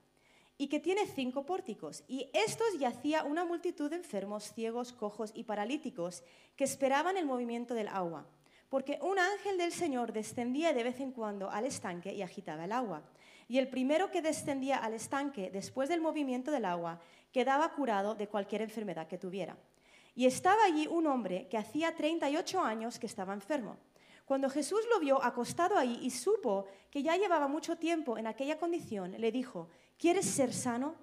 y 0.59 0.69
que 0.69 0.81
tiene 0.81 1.07
cinco 1.07 1.45
pórticos. 1.45 2.03
Y 2.09 2.31
estos 2.33 2.79
yacía 2.79 3.25
una 3.25 3.45
multitud 3.45 3.91
de 3.91 3.97
enfermos, 3.97 4.53
ciegos, 4.53 4.93
cojos 4.93 5.31
y 5.35 5.45
paralíticos 5.45 6.23
que 6.57 6.65
esperaban 6.65 7.17
el 7.17 7.27
movimiento 7.27 7.75
del 7.75 7.89
agua, 7.89 8.27
porque 8.69 8.99
un 9.03 9.19
ángel 9.19 9.59
del 9.59 9.73
Señor 9.73 10.13
descendía 10.13 10.73
de 10.73 10.83
vez 10.83 11.01
en 11.01 11.13
cuando 11.13 11.51
al 11.51 11.67
estanque 11.67 12.13
y 12.13 12.23
agitaba 12.23 12.65
el 12.65 12.73
agua. 12.73 13.03
Y 13.49 13.59
el 13.59 13.69
primero 13.69 14.11
que 14.11 14.23
descendía 14.23 14.79
al 14.79 14.95
estanque 14.95 15.51
después 15.53 15.89
del 15.89 16.01
movimiento 16.01 16.51
del 16.51 16.65
agua 16.65 17.01
quedaba 17.33 17.73
curado 17.73 18.15
de 18.15 18.27
cualquier 18.27 18.63
enfermedad 18.63 19.07
que 19.07 19.19
tuviera. 19.19 19.57
Y 20.17 20.27
estaba 20.27 20.65
allí 20.65 20.87
un 20.87 21.07
hombre 21.07 21.47
que 21.49 21.59
hacía 21.59 21.95
38 21.95 22.61
años 22.61 22.99
que 22.99 23.07
estaba 23.07 23.35
enfermo. 23.35 23.77
Cuando 24.27 24.51
Jesús 24.51 24.81
lo 24.91 24.99
vio 24.99 25.23
acostado 25.23 25.79
ahí 25.79 26.01
y 26.03 26.11
supo 26.11 26.67
que 26.91 27.05
ya 27.05 27.17
llevaba 27.17 27.47
mucho 27.47 27.77
tiempo 27.77 28.19
en 28.19 28.27
aquella 28.27 28.59
condición, 28.59 29.13
le 29.13 29.31
dijo, 29.31 29.69
¿quieres 29.97 30.27
ser 30.27 30.53
sano? 30.53 30.97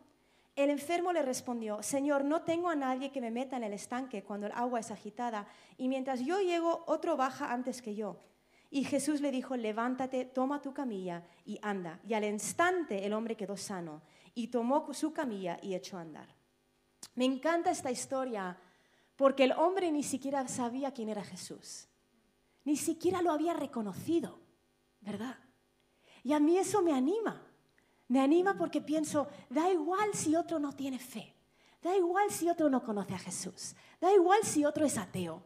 El 0.57 0.69
enfermo 0.69 1.13
le 1.13 1.21
respondió, 1.23 1.81
Señor, 1.81 2.25
no 2.25 2.41
tengo 2.41 2.69
a 2.69 2.75
nadie 2.75 3.13
que 3.13 3.21
me 3.21 3.31
meta 3.31 3.55
en 3.55 3.63
el 3.63 3.71
estanque 3.71 4.23
cuando 4.23 4.47
el 4.47 4.51
agua 4.51 4.81
es 4.81 4.91
agitada, 4.91 5.47
y 5.77 5.87
mientras 5.87 6.19
yo 6.19 6.41
llego, 6.41 6.83
otro 6.85 7.15
baja 7.15 7.53
antes 7.53 7.81
que 7.81 7.95
yo. 7.95 8.19
Y 8.69 8.83
Jesús 8.83 9.21
le 9.21 9.31
dijo, 9.31 9.55
levántate, 9.55 10.25
toma 10.25 10.61
tu 10.61 10.73
camilla 10.73 11.23
y 11.45 11.57
anda. 11.61 12.01
Y 12.05 12.15
al 12.15 12.25
instante 12.25 13.05
el 13.05 13.13
hombre 13.13 13.37
quedó 13.37 13.55
sano 13.55 14.01
y 14.35 14.47
tomó 14.47 14.93
su 14.93 15.13
camilla 15.13 15.57
y 15.61 15.75
echó 15.75 15.97
a 15.97 16.01
andar. 16.01 16.27
Me 17.15 17.23
encanta 17.23 17.71
esta 17.71 17.89
historia 17.89 18.57
porque 19.15 19.45
el 19.45 19.53
hombre 19.53 19.91
ni 19.93 20.03
siquiera 20.03 20.45
sabía 20.49 20.91
quién 20.91 21.07
era 21.07 21.23
Jesús 21.23 21.87
ni 22.63 22.77
siquiera 22.77 23.21
lo 23.21 23.31
había 23.31 23.53
reconocido, 23.53 24.39
¿verdad? 25.01 25.37
Y 26.23 26.33
a 26.33 26.39
mí 26.39 26.57
eso 26.57 26.81
me 26.81 26.93
anima. 26.93 27.41
Me 28.07 28.19
anima 28.19 28.57
porque 28.57 28.81
pienso, 28.81 29.27
da 29.49 29.71
igual 29.71 30.13
si 30.13 30.35
otro 30.35 30.59
no 30.59 30.73
tiene 30.73 30.99
fe, 30.99 31.33
da 31.81 31.95
igual 31.95 32.29
si 32.31 32.49
otro 32.49 32.69
no 32.69 32.83
conoce 32.83 33.13
a 33.15 33.19
Jesús, 33.19 33.75
da 33.99 34.13
igual 34.13 34.43
si 34.43 34.65
otro 34.65 34.85
es 34.85 34.97
ateo. 34.97 35.43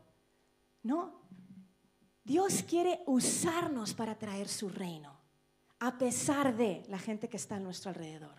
No, 0.84 1.22
Dios 2.24 2.64
quiere 2.64 3.04
usarnos 3.06 3.94
para 3.94 4.18
traer 4.18 4.48
su 4.48 4.70
reino, 4.70 5.18
a 5.80 5.98
pesar 5.98 6.58
de 6.58 6.84
la 6.90 7.00
gente 7.00 7.30
que 7.30 7.38
está 7.38 7.56
a 7.56 7.60
nuestro 7.60 7.90
alrededor. 7.90 8.36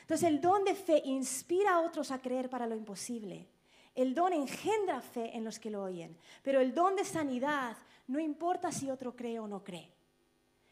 Entonces 0.00 0.28
el 0.28 0.40
don 0.40 0.64
de 0.64 0.74
fe 0.74 1.02
inspira 1.04 1.74
a 1.74 1.80
otros 1.80 2.12
a 2.12 2.20
creer 2.20 2.48
para 2.48 2.66
lo 2.66 2.76
imposible 2.76 3.50
el 3.96 4.14
don 4.14 4.32
engendra 4.32 5.00
fe 5.00 5.34
en 5.36 5.42
los 5.42 5.58
que 5.58 5.70
lo 5.70 5.82
oyen, 5.82 6.16
pero 6.42 6.60
el 6.60 6.74
don 6.74 6.94
de 6.94 7.04
sanidad 7.04 7.76
no 8.06 8.20
importa 8.20 8.70
si 8.70 8.90
otro 8.90 9.16
cree 9.16 9.40
o 9.40 9.48
no 9.48 9.64
cree. 9.64 9.92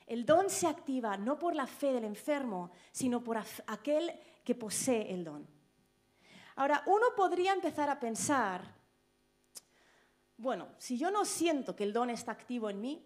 El 0.07 0.27
don 0.27 0.51
se 0.51 0.67
activa 0.67 1.17
no 1.17 1.39
por 1.39 1.57
la 1.57 1.67
fe 1.67 1.93
del 1.93 2.05
enfermo, 2.05 2.71
sino 2.93 3.25
por 3.25 3.39
aquel 3.67 4.13
que 4.45 4.55
posee 4.55 5.13
el 5.13 5.25
don. 5.25 5.47
Ahora, 6.57 6.83
uno 6.87 7.07
podría 7.17 7.55
empezar 7.55 7.89
a 7.89 7.99
pensar, 7.99 8.75
bueno, 10.37 10.69
si 10.77 10.99
yo 10.99 11.11
no 11.11 11.25
siento 11.25 11.75
que 11.75 11.85
el 11.85 11.95
don 11.95 12.11
está 12.11 12.33
activo 12.33 12.69
en 12.69 12.81
mí, 12.81 13.03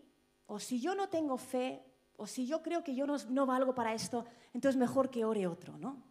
o 0.47 0.59
si 0.59 0.81
yo 0.81 0.97
no 0.97 1.09
tengo 1.09 1.39
fe, 1.39 1.83
o 2.17 2.27
si 2.27 2.47
yo 2.47 2.63
creo 2.63 2.83
que 2.83 2.97
yo 2.97 3.07
no, 3.07 3.17
no 3.29 3.47
valgo 3.47 3.75
para 3.75 3.95
esto, 3.95 4.27
entonces 4.53 4.77
mejor 4.77 5.09
que 5.09 5.25
ore 5.25 5.47
otro, 5.47 5.79
¿no? 5.79 6.08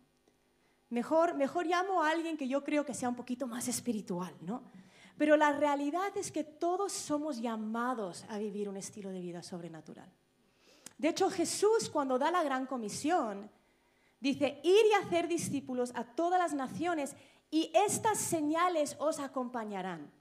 Mejor, 0.90 1.36
mejor 1.36 1.66
llamo 1.66 2.02
a 2.02 2.12
alguien 2.12 2.38
que 2.38 2.48
yo 2.48 2.64
creo 2.64 2.86
que 2.86 2.94
sea 2.94 3.10
un 3.10 3.16
poquito 3.16 3.46
más 3.46 3.68
espiritual, 3.68 4.34
¿no? 4.42 4.64
Pero 5.18 5.36
la 5.36 5.52
realidad 5.52 6.16
es 6.16 6.32
que 6.32 6.44
todos 6.44 6.94
somos 6.94 7.42
llamados 7.42 8.24
a 8.30 8.38
vivir 8.38 8.70
un 8.70 8.78
estilo 8.78 9.10
de 9.10 9.20
vida 9.20 9.42
sobrenatural. 9.44 10.10
De 10.98 11.10
hecho, 11.10 11.30
Jesús 11.30 11.90
cuando 11.90 12.18
da 12.18 12.32
la 12.32 12.44
gran 12.44 12.66
comisión, 12.66 13.50
dice, 14.20 14.62
ir 14.64 14.86
y 14.90 14.94
hacer 15.06 15.28
discípulos 15.28 15.92
a 15.96 16.04
todas 16.04 16.40
las 16.40 16.54
naciones 16.54 17.16
y 17.50 17.72
estas 17.74 18.20
señales 18.20 18.96
os 19.00 19.20
acompañarán. 19.20 20.12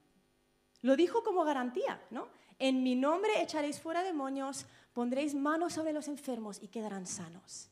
Lo 0.81 0.95
dijo 0.95 1.23
como 1.23 1.43
garantía, 1.43 2.01
¿no? 2.09 2.27
En 2.59 2.83
mi 2.83 2.95
nombre 2.95 3.41
echaréis 3.41 3.79
fuera 3.79 4.03
demonios, 4.03 4.65
pondréis 4.93 5.35
manos 5.35 5.73
sobre 5.73 5.93
los 5.93 6.07
enfermos 6.07 6.59
y 6.61 6.67
quedarán 6.69 7.05
sanos. 7.05 7.69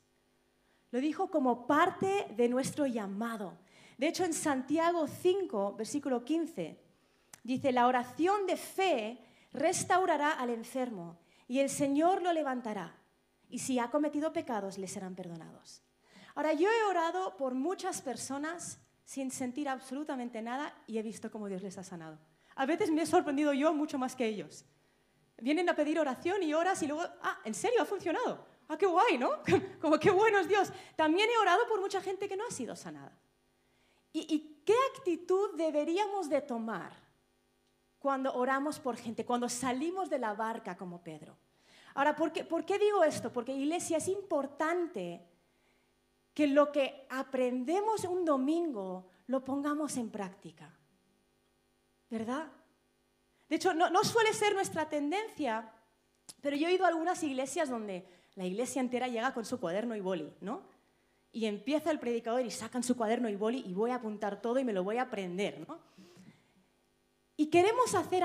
Lo 0.92 1.00
dijo 1.00 1.30
como 1.30 1.68
parte 1.68 2.28
de 2.36 2.48
nuestro 2.50 2.86
llamado. 2.86 3.58
De 3.98 4.08
hecho, 4.08 4.24
en 4.24 4.34
Santiago 4.34 5.08
5, 5.08 5.76
versículo 5.78 6.24
15, 6.24 6.80
dice, 7.44 7.72
la 7.72 7.88
oración 7.88 8.46
de 8.46 8.58
fe 8.58 9.20
restaurará 9.54 10.32
al 10.32 10.50
enfermo 10.50 11.18
y 11.48 11.60
el 11.60 11.70
Señor 11.70 12.22
lo 12.22 12.34
levantará. 12.34 12.96
Y 13.50 13.60
si 13.60 13.80
ha 13.80 13.90
cometido 13.90 14.34
pecados, 14.34 14.78
le 14.78 14.88
serán 14.88 15.16
perdonados. 15.16 15.82
Ahora, 16.34 16.54
yo 16.54 16.70
he 16.70 16.84
orado 16.90 17.38
por 17.38 17.54
muchas 17.54 18.02
personas 18.02 18.80
sin 19.06 19.32
sentir 19.32 19.70
absolutamente 19.70 20.42
nada 20.42 20.74
y 20.88 20.98
he 20.98 21.04
visto 21.04 21.32
cómo 21.32 21.48
Dios 21.48 21.62
les 21.62 21.78
ha 21.78 21.84
sanado. 21.84 22.18
A 22.56 22.66
veces 22.66 22.92
me 22.92 23.04
he 23.04 23.06
sorprendido 23.06 23.54
yo 23.54 23.74
mucho 23.74 23.98
más 23.98 24.16
que 24.16 24.26
ellos. 24.26 24.66
Vienen 25.38 25.70
a 25.70 25.76
pedir 25.76 26.00
oración 26.00 26.42
y 26.44 26.54
horas 26.54 26.82
y 26.82 26.88
luego, 26.88 27.04
ah, 27.22 27.40
¿en 27.44 27.54
serio 27.54 27.82
ha 27.82 27.86
funcionado? 27.86 28.46
Ah, 28.68 28.78
qué 28.78 28.86
guay, 28.86 29.18
¿no? 29.18 29.32
Como 29.82 30.00
qué 30.00 30.12
bueno 30.12 30.40
es 30.40 30.48
Dios. 30.48 30.72
También 30.96 31.30
he 31.30 31.38
orado 31.38 31.68
por 31.68 31.80
mucha 31.80 32.02
gente 32.02 32.28
que 32.28 32.36
no 32.36 32.46
ha 32.48 32.52
sido 32.52 32.76
sanada. 32.76 33.18
¿Y, 34.12 34.62
qué 34.66 34.76
actitud 34.96 35.56
deberíamos 35.56 36.30
de 36.30 36.42
tomar 36.42 36.94
cuando 38.00 38.34
oramos 38.34 38.80
por 38.80 38.96
gente, 38.96 39.26
cuando 39.26 39.50
salimos 39.50 40.10
de 40.10 40.18
la 40.18 40.34
barca 40.34 40.78
como 40.78 41.04
Pedro? 41.04 41.38
Ahora, 41.94 42.16
¿por 42.16 42.32
qué, 42.32 42.46
¿por 42.46 42.66
qué 42.66 42.80
digo 42.80 43.04
esto? 43.04 43.32
Porque 43.32 43.54
iglesia 43.54 43.98
es 43.98 44.08
importante 44.08 45.22
que 46.34 46.48
lo 46.48 46.72
que 46.72 47.06
aprendemos 47.10 48.06
un 48.06 48.26
domingo 48.26 49.06
lo 49.28 49.44
pongamos 49.44 49.98
en 49.98 50.10
práctica. 50.10 50.74
¿Verdad? 52.10 52.52
De 53.50 53.56
hecho, 53.58 53.74
no, 53.74 53.90
no, 53.90 54.04
suele 54.04 54.34
ser 54.34 54.54
nuestra 54.54 54.88
tendencia, 54.88 55.72
pero 56.42 56.56
yo 56.56 56.68
he 56.68 56.74
ido 56.74 56.86
a 56.86 56.90
algunas 56.90 57.22
iglesias 57.24 57.70
donde 57.70 58.08
la 58.36 58.46
iglesia 58.46 58.82
entera 58.82 59.08
llega 59.08 59.34
con 59.34 59.46
su 59.46 59.60
cuaderno 59.60 59.96
y 59.96 60.02
boli, 60.02 60.32
¿no? 60.42 60.62
Y 61.32 61.46
empieza 61.46 61.92
el 61.92 62.00
predicador 62.00 62.46
y 62.46 62.52
sacan 62.52 62.84
su 62.84 62.96
cuaderno 62.96 63.30
y 63.30 63.36
boli 63.36 63.64
y 63.66 63.74
voy 63.74 63.92
a 63.92 63.96
apuntar 63.96 64.42
todo 64.42 64.60
y 64.60 64.64
me 64.64 64.74
lo 64.74 64.84
voy 64.84 64.98
a 64.98 65.04
aprender, 65.04 65.66
¿no? 65.68 65.80
Y 67.38 67.48
queremos 67.48 67.94
hacer 67.96 68.24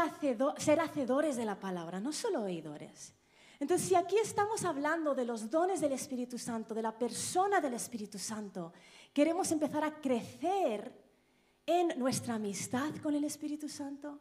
ser 0.59 0.81
hacedores 0.81 1.37
de 1.37 1.45
la 1.45 1.59
palabra, 1.59 1.99
no 1.99 2.13
solo 2.13 2.43
oidores. 2.43 3.15
Entonces, 3.59 3.89
si 3.89 3.95
aquí 3.95 4.17
estamos 4.17 4.65
hablando 4.65 5.15
de 5.15 5.25
los 5.27 5.51
dones 5.51 5.81
del 5.81 5.93
Espíritu 5.93 6.39
Santo, 6.39 6.75
de 6.75 6.83
la 6.83 6.97
persona 6.97 7.61
del 7.61 7.75
Espíritu 7.75 8.19
Santo, 8.19 8.73
queremos 9.13 9.51
empezar 9.53 9.85
a 9.85 10.01
crecer 10.01 10.93
en 11.67 11.99
nuestra 11.99 12.35
amistad 12.35 12.91
con 13.03 13.15
el 13.15 13.25
Espíritu 13.25 13.69
Santo, 13.69 14.19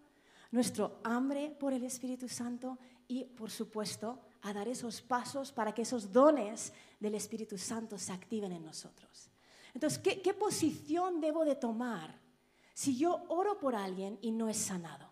nuestro 0.52 1.00
hambre 1.04 1.56
por 1.58 1.72
el 1.72 1.84
Espíritu 1.84 2.28
Santo 2.28 2.78
y, 3.08 3.24
por 3.24 3.50
supuesto, 3.50 4.20
a 4.42 4.54
dar 4.54 4.68
esos 4.68 5.02
pasos 5.02 5.52
para 5.52 5.74
que 5.74 5.82
esos 5.82 6.12
dones 6.12 6.74
del 7.00 7.16
Espíritu 7.16 7.58
Santo 7.58 7.98
se 7.98 8.14
activen 8.14 8.52
en 8.52 8.66
nosotros. 8.66 9.30
Entonces, 9.74 10.00
¿qué, 10.00 10.34
posición 10.34 11.22
debo 11.22 11.46
de 11.46 11.56
tomar 11.56 12.20
si 12.74 12.98
yo 12.98 13.24
oro 13.28 13.60
por 13.60 13.76
alguien 13.76 14.18
y 14.22 14.32
no 14.32 14.50
es 14.50 14.58
sanado? 14.58 15.10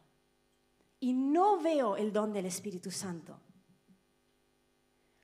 Y 0.99 1.13
no 1.13 1.59
veo 1.59 1.95
el 1.95 2.11
don 2.11 2.33
del 2.33 2.45
Espíritu 2.45 2.89
Santo. 2.89 3.39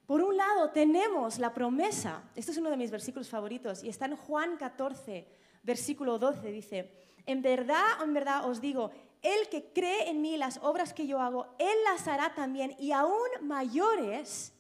Por 0.06 0.22
un 0.22 0.38
lado, 0.38 0.70
tenemos 0.72 1.40
la 1.40 1.54
promesa, 1.54 2.24
este 2.36 2.52
es 2.52 2.58
uno 2.58 2.70
de 2.70 2.78
mis 2.78 2.92
versículos 2.92 3.30
favoritos, 3.30 3.84
y 3.84 3.90
está 3.90 4.06
en 4.06 4.18
Juan 4.18 4.58
14, 4.58 5.28
versículo 5.64 6.20
12, 6.20 6.52
dice, 6.52 6.92
en 7.26 7.42
verdad, 7.42 8.04
en 8.04 8.14
verdad 8.14 8.48
os 8.48 8.60
digo, 8.60 8.92
el 9.24 9.50
que 9.50 9.72
cree 9.72 10.10
en 10.10 10.22
mí 10.22 10.38
las 10.38 10.60
obras 10.62 10.94
que 10.94 11.08
yo 11.08 11.20
hago, 11.20 11.56
Él 11.58 11.76
las 11.86 12.08
hará 12.08 12.36
también 12.36 12.76
y 12.78 12.92
aún 12.92 13.28
mayores 13.42 14.54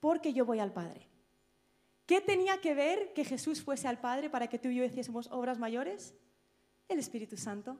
porque 0.00 0.32
yo 0.32 0.46
voy 0.46 0.60
al 0.60 0.72
Padre. 0.72 1.08
¿Qué 2.06 2.20
tenía 2.20 2.60
que 2.60 2.74
ver 2.74 3.12
que 3.12 3.24
Jesús 3.24 3.62
fuese 3.62 3.88
al 3.88 4.00
Padre 4.00 4.30
para 4.30 4.46
que 4.46 4.60
tú 4.60 4.68
y 4.68 4.76
yo 4.76 4.84
hiciésemos 4.84 5.28
obras 5.32 5.58
mayores? 5.58 6.14
El 6.88 7.00
Espíritu 7.00 7.36
Santo. 7.36 7.78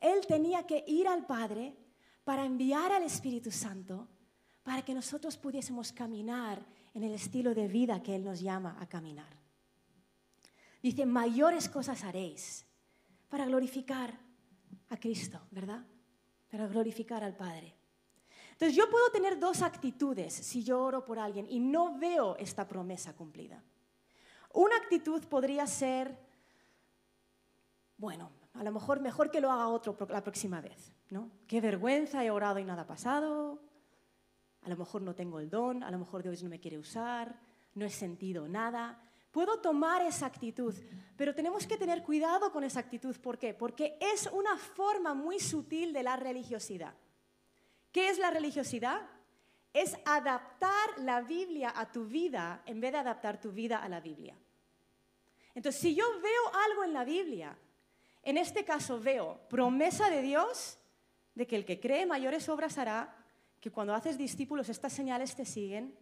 Él 0.00 0.26
tenía 0.26 0.66
que 0.66 0.84
ir 0.88 1.06
al 1.06 1.24
Padre 1.24 1.76
para 2.24 2.44
enviar 2.44 2.90
al 2.90 3.04
Espíritu 3.04 3.52
Santo 3.52 4.08
para 4.64 4.82
que 4.82 4.94
nosotros 4.94 5.36
pudiésemos 5.36 5.92
caminar 5.92 6.64
en 6.94 7.04
el 7.04 7.14
estilo 7.14 7.54
de 7.54 7.68
vida 7.68 8.02
que 8.02 8.16
Él 8.16 8.24
nos 8.24 8.40
llama 8.40 8.76
a 8.80 8.88
caminar. 8.88 9.40
Dice, 10.82 11.06
mayores 11.06 11.68
cosas 11.68 12.02
haréis 12.02 12.66
para 13.28 13.46
glorificar 13.46 14.18
a 14.88 14.96
Cristo, 14.98 15.40
¿verdad? 15.50 15.84
Para 16.50 16.66
glorificar 16.66 17.24
al 17.24 17.36
Padre. 17.36 17.76
Entonces 18.52 18.76
yo 18.76 18.88
puedo 18.90 19.10
tener 19.10 19.38
dos 19.38 19.62
actitudes 19.62 20.32
si 20.32 20.62
yo 20.62 20.80
oro 20.82 21.04
por 21.04 21.18
alguien 21.18 21.46
y 21.48 21.58
no 21.58 21.98
veo 21.98 22.36
esta 22.36 22.68
promesa 22.68 23.14
cumplida. 23.14 23.62
Una 24.52 24.76
actitud 24.76 25.24
podría 25.24 25.66
ser, 25.66 26.16
bueno, 27.96 28.30
a 28.54 28.62
lo 28.62 28.70
mejor 28.70 29.00
mejor 29.00 29.30
que 29.30 29.40
lo 29.40 29.50
haga 29.50 29.68
otro 29.68 29.96
la 30.10 30.22
próxima 30.22 30.60
vez, 30.60 30.92
¿no? 31.10 31.30
Qué 31.46 31.60
vergüenza, 31.60 32.24
he 32.24 32.30
orado 32.30 32.58
y 32.58 32.64
nada 32.64 32.82
ha 32.82 32.86
pasado, 32.86 33.62
a 34.62 34.68
lo 34.68 34.76
mejor 34.76 35.02
no 35.02 35.14
tengo 35.14 35.40
el 35.40 35.50
don, 35.50 35.82
a 35.82 35.90
lo 35.90 35.98
mejor 35.98 36.22
Dios 36.22 36.42
no 36.42 36.48
me 36.48 36.60
quiere 36.60 36.78
usar, 36.78 37.34
no 37.74 37.84
he 37.84 37.90
sentido 37.90 38.46
nada. 38.46 39.00
Puedo 39.32 39.60
tomar 39.60 40.02
esa 40.02 40.26
actitud, 40.26 40.74
pero 41.16 41.34
tenemos 41.34 41.66
que 41.66 41.78
tener 41.78 42.02
cuidado 42.02 42.52
con 42.52 42.64
esa 42.64 42.80
actitud. 42.80 43.16
¿Por 43.16 43.38
qué? 43.38 43.54
Porque 43.54 43.96
es 43.98 44.28
una 44.30 44.58
forma 44.58 45.14
muy 45.14 45.40
sutil 45.40 45.94
de 45.94 46.02
la 46.02 46.16
religiosidad. 46.16 46.94
¿Qué 47.90 48.10
es 48.10 48.18
la 48.18 48.30
religiosidad? 48.30 49.00
Es 49.72 49.96
adaptar 50.04 50.98
la 50.98 51.22
Biblia 51.22 51.72
a 51.74 51.90
tu 51.90 52.04
vida 52.04 52.62
en 52.66 52.80
vez 52.80 52.92
de 52.92 52.98
adaptar 52.98 53.40
tu 53.40 53.52
vida 53.52 53.78
a 53.78 53.88
la 53.88 54.00
Biblia. 54.00 54.36
Entonces, 55.54 55.80
si 55.80 55.94
yo 55.94 56.04
veo 56.20 56.62
algo 56.68 56.84
en 56.84 56.92
la 56.92 57.04
Biblia, 57.04 57.56
en 58.22 58.36
este 58.36 58.66
caso 58.66 59.00
veo 59.00 59.40
promesa 59.48 60.10
de 60.10 60.20
Dios 60.20 60.78
de 61.34 61.46
que 61.46 61.56
el 61.56 61.64
que 61.64 61.80
cree 61.80 62.04
mayores 62.04 62.50
obras 62.50 62.76
hará, 62.76 63.16
que 63.60 63.70
cuando 63.70 63.94
haces 63.94 64.18
discípulos 64.18 64.68
estas 64.68 64.92
señales 64.92 65.34
te 65.34 65.46
siguen, 65.46 65.96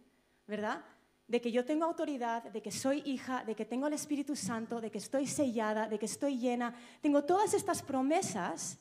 ¿verdad? 0.47 0.83
De 1.31 1.39
que 1.39 1.49
yo 1.49 1.63
tengo 1.63 1.85
autoridad, 1.85 2.43
de 2.43 2.61
que 2.61 2.71
soy 2.71 3.01
hija, 3.05 3.45
de 3.45 3.55
que 3.55 3.63
tengo 3.63 3.87
el 3.87 3.93
Espíritu 3.93 4.35
Santo, 4.35 4.81
de 4.81 4.91
que 4.91 4.97
estoy 4.97 5.25
sellada, 5.27 5.87
de 5.87 5.97
que 5.97 6.05
estoy 6.05 6.37
llena. 6.37 6.75
Tengo 6.99 7.23
todas 7.23 7.53
estas 7.53 7.81
promesas 7.81 8.77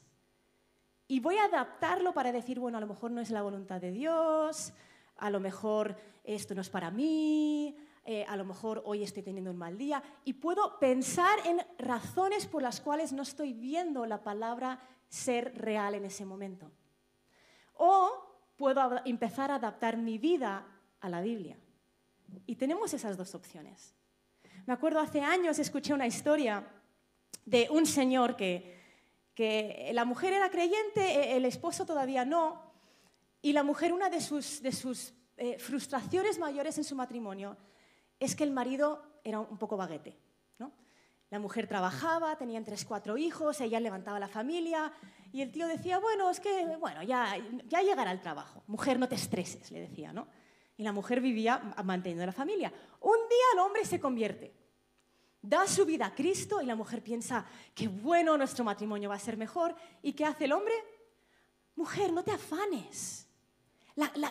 y 1.07 1.21
voy 1.21 1.37
a 1.37 1.45
adaptarlo 1.45 2.13
para 2.13 2.33
decir, 2.33 2.59
bueno, 2.59 2.79
a 2.79 2.81
lo 2.81 2.89
mejor 2.89 3.13
no 3.13 3.21
es 3.21 3.31
la 3.31 3.43
voluntad 3.43 3.81
de 3.81 3.93
Dios, 3.93 4.73
a 5.19 5.31
lo 5.31 5.39
mejor 5.39 5.97
esto 6.25 6.57
no 6.57 6.61
es 6.61 6.71
para 6.71 6.91
mí, 6.91 7.77
eh, 8.05 8.25
a 8.29 8.35
lo 8.35 8.45
mejor 8.45 8.83
hoy 8.85 9.05
estoy 9.05 9.23
teniendo 9.23 9.53
un 9.53 9.57
mal 9.57 9.79
día. 9.79 10.03
Y 10.25 10.33
puedo 10.33 10.81
pensar 10.81 11.39
en 11.47 11.65
razones 11.79 12.49
por 12.49 12.63
las 12.63 12.81
cuales 12.81 13.13
no 13.13 13.23
estoy 13.23 13.53
viendo 13.53 14.07
la 14.07 14.25
palabra 14.25 14.81
ser 15.09 15.57
real 15.57 15.95
en 15.95 16.05
ese 16.05 16.25
momento. 16.25 16.69
O 17.75 18.11
puedo 18.57 19.01
empezar 19.05 19.53
a 19.53 19.55
adaptar 19.55 19.97
mi 19.97 20.19
vida 20.19 20.67
a 21.01 21.09
la 21.09 21.21
Biblia. 21.21 21.57
Y 22.47 22.57
tenemos 22.57 22.93
esas 22.95 23.17
dos 23.17 23.35
opciones. 23.35 23.95
Me 24.67 24.73
acuerdo 24.73 25.01
hace 25.01 25.21
años 25.21 25.59
escuché 25.59 25.95
una 25.95 26.07
historia 26.07 26.67
de 27.45 27.69
un 27.71 27.87
señor 27.87 28.37
que, 28.37 28.79
que 29.35 29.91
la 29.95 30.05
mujer 30.05 30.33
era 30.33 30.51
creyente, 30.51 31.01
e, 31.01 31.37
el 31.37 31.45
esposo 31.45 31.87
todavía 31.87 32.25
no, 32.25 32.71
y 33.43 33.53
la 33.53 33.63
mujer 33.63 33.93
una 33.93 34.11
de 34.11 34.21
sus, 34.21 34.63
de 34.63 34.73
sus 34.73 35.15
eh, 35.37 35.59
frustraciones 35.59 36.39
mayores 36.39 36.77
en 36.79 36.85
su 36.85 36.95
matrimonio 36.95 37.57
es 38.19 38.37
que 38.37 38.45
el 38.45 38.51
marido 38.51 39.21
era 39.25 39.41
un 39.41 39.57
poco 39.57 39.77
baguete. 39.77 40.19
¿no? 40.59 40.73
La 41.31 41.39
mujer 41.39 41.67
trabajaba, 41.67 42.37
tenían 42.37 42.65
tres, 42.65 42.85
cuatro 42.85 43.17
hijos, 43.17 43.61
ella 43.61 43.81
levantaba 43.81 44.21
la 44.21 44.29
familia, 44.29 44.93
y 45.33 45.41
el 45.41 45.51
tío 45.51 45.67
decía, 45.69 45.99
bueno, 45.99 46.29
es 46.29 46.41
que, 46.41 46.77
bueno, 46.79 47.03
ya, 47.03 47.37
ya 47.67 47.81
llegará 47.83 48.13
el 48.13 48.21
trabajo. 48.21 48.63
Mujer, 48.67 48.99
no 48.99 49.09
te 49.09 49.15
estreses, 49.15 49.71
le 49.71 49.81
decía, 49.81 50.13
¿no? 50.13 50.27
Y 50.81 50.83
la 50.83 50.93
mujer 50.93 51.21
vivía 51.21 51.59
manteniendo 51.85 52.25
la 52.25 52.33
familia. 52.33 52.73
Un 53.01 53.19
día 53.29 53.45
el 53.53 53.59
hombre 53.59 53.85
se 53.85 54.01
convierte, 54.01 54.51
da 55.43 55.67
su 55.67 55.85
vida 55.85 56.07
a 56.07 56.15
Cristo 56.15 56.63
y 56.63 56.65
la 56.65 56.75
mujer 56.75 57.03
piensa, 57.03 57.45
qué 57.75 57.87
bueno, 57.87 58.39
nuestro 58.39 58.65
matrimonio 58.65 59.11
va 59.11 59.17
a 59.17 59.19
ser 59.19 59.37
mejor. 59.37 59.77
¿Y 60.01 60.15
qué 60.15 60.25
hace 60.25 60.47
el 60.47 60.53
hombre? 60.53 60.73
Mujer, 61.77 62.15
no 62.15 62.25
te 62.25 62.31
afanes. 62.31 63.29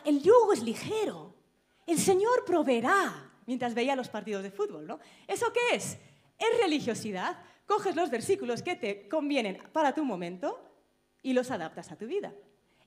el 0.06 0.24
yugo 0.24 0.52
es 0.52 0.64
ligero. 0.64 1.36
El 1.86 2.00
Señor 2.00 2.44
proveerá 2.46 3.32
mientras 3.46 3.76
veía 3.76 3.96
los 3.96 4.10
partidos 4.10 4.42
de 4.42 4.50
fútbol, 4.50 4.88
¿no? 4.88 5.00
¿Eso 5.28 5.54
qué 5.54 5.76
es? 5.76 6.00
Es 6.40 6.62
religiosidad. 6.64 7.44
Coges 7.68 7.96
los 7.96 8.10
versículos 8.10 8.64
que 8.64 8.76
te 8.76 9.08
convienen 9.08 9.62
para 9.72 9.94
tu 9.94 10.04
momento 10.04 10.60
y 11.22 11.34
los 11.34 11.52
adaptas 11.52 11.92
a 11.92 11.96
tu 11.96 12.08
vida. 12.08 12.34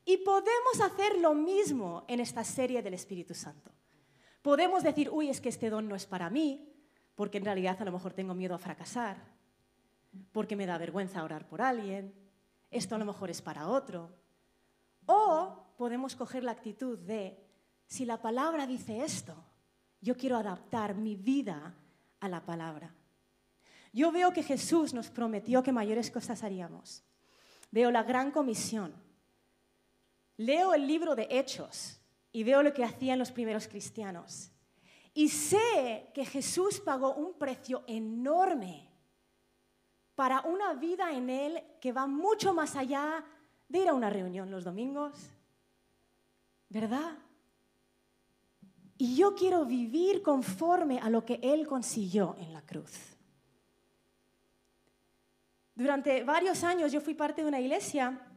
Y 0.05 0.19
podemos 0.19 0.81
hacer 0.83 1.19
lo 1.19 1.35
mismo 1.35 2.05
en 2.09 2.21
esta 2.21 2.45
serie 2.45 2.83
del 2.83 2.95
Espíritu 2.95 3.35
Santo. 3.35 3.71
Podemos 4.43 4.83
decir, 4.83 5.09
uy, 5.11 5.29
es 5.29 5.41
que 5.41 5.49
este 5.49 5.71
don 5.71 5.89
no 5.89 5.95
es 5.95 6.07
para 6.07 6.29
mí, 6.29 6.69
porque 7.15 7.39
en 7.39 7.45
realidad 7.45 7.77
a 7.81 7.85
lo 7.85 7.93
mejor 7.93 8.13
tengo 8.13 8.35
miedo 8.35 8.55
a 8.55 8.59
fracasar, 8.59 9.17
porque 10.33 10.57
me 10.57 10.67
da 10.67 10.79
vergüenza 10.79 11.23
orar 11.23 11.47
por 11.47 11.63
alguien, 11.63 12.13
esto 12.71 12.97
a 12.97 12.99
lo 12.99 13.05
mejor 13.05 13.31
es 13.31 13.41
para 13.41 13.69
otro. 13.69 14.11
O 15.07 15.75
podemos 15.77 16.17
coger 16.17 16.43
la 16.43 16.53
actitud 16.53 16.99
de, 16.99 17.39
si 17.87 18.05
la 18.05 18.21
palabra 18.21 18.67
dice 18.67 19.05
esto, 19.05 19.37
yo 20.01 20.17
quiero 20.17 20.37
adaptar 20.37 20.97
mi 20.97 21.15
vida 21.15 21.75
a 22.19 22.29
la 22.29 22.45
palabra. 22.45 22.93
Yo 23.93 24.11
veo 24.11 24.33
que 24.33 24.43
Jesús 24.43 24.95
nos 24.95 25.11
prometió 25.11 25.63
que 25.63 25.71
mayores 25.71 26.11
cosas 26.11 26.43
haríamos 26.43 27.05
veo 27.73 27.91
la 27.91 28.05
gran 28.05 28.31
comisión, 28.31 28.95
leo 30.47 30.75
el 30.75 30.87
libro 30.87 31.15
de 31.15 31.27
Hechos 31.31 32.01
y 32.33 32.45
veo 32.45 32.63
lo 32.63 32.73
que 32.73 32.85
hacían 32.85 33.19
los 33.19 33.33
primeros 33.33 33.69
cristianos. 33.69 34.51
Y 35.15 35.29
sé 35.29 36.11
que 36.15 36.25
Jesús 36.25 36.81
pagó 36.81 37.15
un 37.15 37.35
precio 37.35 37.85
enorme 37.87 38.89
para 40.15 40.41
una 40.43 40.75
vida 40.75 41.13
en 41.13 41.29
Él 41.29 41.63
que 41.81 41.93
va 41.93 42.07
mucho 42.07 42.55
más 42.55 42.77
allá 42.77 43.25
de 43.69 43.79
ir 43.81 43.89
a 43.89 43.95
una 43.95 44.11
reunión 44.11 44.51
los 44.51 44.65
domingos, 44.65 45.31
¿verdad? 46.69 47.19
Y 48.97 49.17
yo 49.17 49.35
quiero 49.35 49.65
vivir 49.65 50.23
conforme 50.23 50.99
a 50.99 51.11
lo 51.11 51.25
que 51.25 51.41
Él 51.43 51.67
consiguió 51.67 52.37
en 52.39 52.53
la 52.53 52.63
cruz. 52.63 53.17
Durante 55.75 56.23
varios 56.23 56.63
años 56.65 56.93
yo 56.93 57.01
fui 57.01 57.15
parte 57.15 57.43
de 57.43 57.49
una 57.49 57.61
iglesia, 57.61 58.32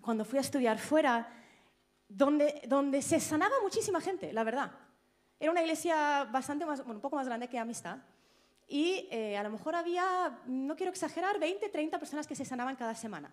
cuando 0.00 0.24
fui 0.24 0.38
a 0.38 0.42
estudiar 0.42 0.78
fuera, 0.78 1.28
donde, 2.08 2.62
donde 2.66 3.02
se 3.02 3.20
sanaba 3.20 3.54
muchísima 3.62 4.00
gente, 4.00 4.32
la 4.32 4.44
verdad. 4.44 4.72
Era 5.40 5.50
una 5.50 5.62
iglesia 5.62 6.24
bastante 6.24 6.64
más, 6.64 6.80
bueno, 6.84 6.94
un 6.94 7.00
poco 7.00 7.16
más 7.16 7.26
grande 7.26 7.48
que 7.48 7.58
Amistad. 7.58 7.98
Y 8.66 9.08
eh, 9.10 9.36
a 9.36 9.42
lo 9.42 9.50
mejor 9.50 9.74
había, 9.74 10.40
no 10.46 10.76
quiero 10.76 10.90
exagerar, 10.90 11.38
20, 11.38 11.68
30 11.68 11.98
personas 11.98 12.26
que 12.26 12.34
se 12.34 12.44
sanaban 12.44 12.76
cada 12.76 12.94
semana. 12.94 13.30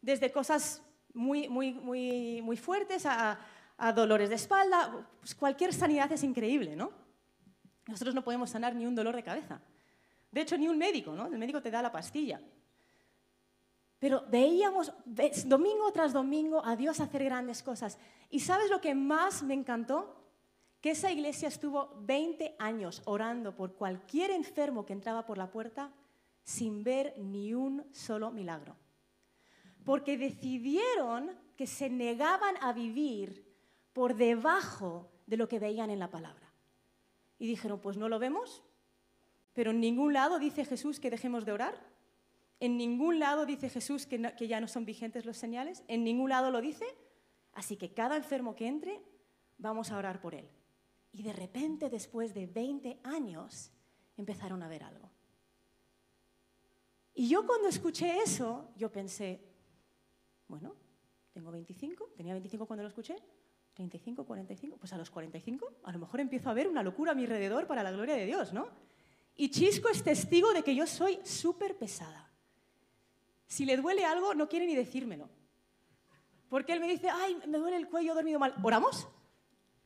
Desde 0.00 0.30
cosas 0.30 0.82
muy, 1.14 1.48
muy, 1.48 1.74
muy, 1.74 2.42
muy 2.42 2.56
fuertes 2.56 3.06
a, 3.06 3.38
a 3.76 3.92
dolores 3.92 4.28
de 4.28 4.36
espalda. 4.36 5.06
Pues 5.20 5.34
cualquier 5.34 5.72
sanidad 5.72 6.10
es 6.12 6.22
increíble, 6.22 6.76
¿no? 6.76 6.92
Nosotros 7.88 8.14
no 8.14 8.22
podemos 8.22 8.50
sanar 8.50 8.74
ni 8.74 8.86
un 8.86 8.94
dolor 8.94 9.16
de 9.16 9.24
cabeza. 9.24 9.60
De 10.30 10.40
hecho, 10.40 10.56
ni 10.56 10.68
un 10.68 10.78
médico, 10.78 11.12
¿no? 11.12 11.26
El 11.26 11.38
médico 11.38 11.60
te 11.60 11.70
da 11.70 11.82
la 11.82 11.90
pastilla. 11.90 12.40
Pero 14.02 14.24
veíamos 14.28 14.92
domingo 15.46 15.92
tras 15.92 16.12
domingo 16.12 16.60
a 16.66 16.74
Dios 16.74 16.98
hacer 16.98 17.22
grandes 17.22 17.62
cosas. 17.62 18.00
¿Y 18.30 18.40
sabes 18.40 18.68
lo 18.68 18.80
que 18.80 18.96
más 18.96 19.44
me 19.44 19.54
encantó? 19.54 20.16
Que 20.80 20.90
esa 20.90 21.12
iglesia 21.12 21.46
estuvo 21.46 21.94
20 22.00 22.56
años 22.58 23.00
orando 23.04 23.54
por 23.54 23.76
cualquier 23.76 24.32
enfermo 24.32 24.84
que 24.84 24.92
entraba 24.92 25.24
por 25.24 25.38
la 25.38 25.52
puerta 25.52 25.92
sin 26.42 26.82
ver 26.82 27.14
ni 27.16 27.54
un 27.54 27.86
solo 27.92 28.32
milagro. 28.32 28.74
Porque 29.84 30.18
decidieron 30.18 31.30
que 31.56 31.68
se 31.68 31.88
negaban 31.88 32.56
a 32.60 32.72
vivir 32.72 33.54
por 33.92 34.16
debajo 34.16 35.12
de 35.28 35.36
lo 35.36 35.46
que 35.46 35.60
veían 35.60 35.90
en 35.90 36.00
la 36.00 36.10
palabra. 36.10 36.52
Y 37.38 37.46
dijeron, 37.46 37.78
pues 37.78 37.96
no 37.96 38.08
lo 38.08 38.18
vemos, 38.18 38.64
pero 39.52 39.70
en 39.70 39.78
ningún 39.78 40.12
lado 40.12 40.40
dice 40.40 40.64
Jesús 40.64 40.98
que 40.98 41.08
dejemos 41.08 41.44
de 41.44 41.52
orar. 41.52 41.91
En 42.62 42.76
ningún 42.76 43.18
lado 43.18 43.44
dice 43.44 43.68
Jesús 43.68 44.06
que, 44.06 44.20
ya 44.46 44.60
no 44.60 44.68
son 44.68 44.84
vigentes 44.84 45.26
los 45.26 45.36
señales, 45.36 45.82
en 45.88 46.04
ningún 46.04 46.30
lado 46.30 46.52
lo 46.52 46.60
dice. 46.60 46.86
Así 47.54 47.76
que 47.76 47.92
cada 47.92 48.16
enfermo 48.16 48.54
que 48.54 48.68
entre, 48.68 49.02
vamos 49.58 49.90
a 49.90 49.96
orar 49.96 50.20
por 50.20 50.32
él. 50.32 50.48
Y 51.10 51.24
de 51.24 51.32
repente, 51.32 51.90
después 51.90 52.32
de 52.34 52.46
20 52.46 53.00
años, 53.02 53.72
empezaron 54.16 54.62
a 54.62 54.68
ver 54.68 54.84
algo. 54.84 55.10
Y 57.14 57.28
yo 57.28 57.44
cuando 57.44 57.66
escuché 57.66 58.18
eso, 58.18 58.70
yo 58.76 58.92
pensé, 58.92 59.40
bueno, 60.46 60.76
tengo 61.32 61.50
25, 61.50 62.12
tenía 62.16 62.32
25 62.32 62.64
cuando 62.64 62.84
lo 62.84 62.90
escuché, 62.90 63.16
35, 63.74 64.24
45, 64.24 64.76
pues 64.76 64.92
a 64.92 64.98
los 64.98 65.10
45 65.10 65.80
a 65.82 65.90
lo 65.90 65.98
mejor 65.98 66.20
empiezo 66.20 66.48
a 66.48 66.54
ver 66.54 66.68
una 66.68 66.84
locura 66.84 67.10
a 67.10 67.14
mi 67.16 67.24
alrededor 67.24 67.66
para 67.66 67.82
la 67.82 67.90
gloria 67.90 68.14
de 68.14 68.24
Dios, 68.24 68.52
¿no? 68.52 68.68
Y 69.34 69.50
Chisco 69.50 69.88
es 69.88 70.04
testigo 70.04 70.52
de 70.52 70.62
que 70.62 70.76
yo 70.76 70.86
soy 70.86 71.18
súper 71.24 71.76
pesada. 71.76 72.31
Si 73.46 73.64
le 73.64 73.76
duele 73.76 74.04
algo, 74.04 74.34
no 74.34 74.48
quiere 74.48 74.66
ni 74.66 74.74
decírmelo. 74.74 75.28
Porque 76.48 76.72
él 76.72 76.80
me 76.80 76.88
dice, 76.88 77.08
ay, 77.08 77.38
me 77.46 77.58
duele 77.58 77.76
el 77.76 77.88
cuello, 77.88 78.12
he 78.12 78.14
dormido 78.14 78.38
mal. 78.38 78.54
¿Oramos? 78.62 79.08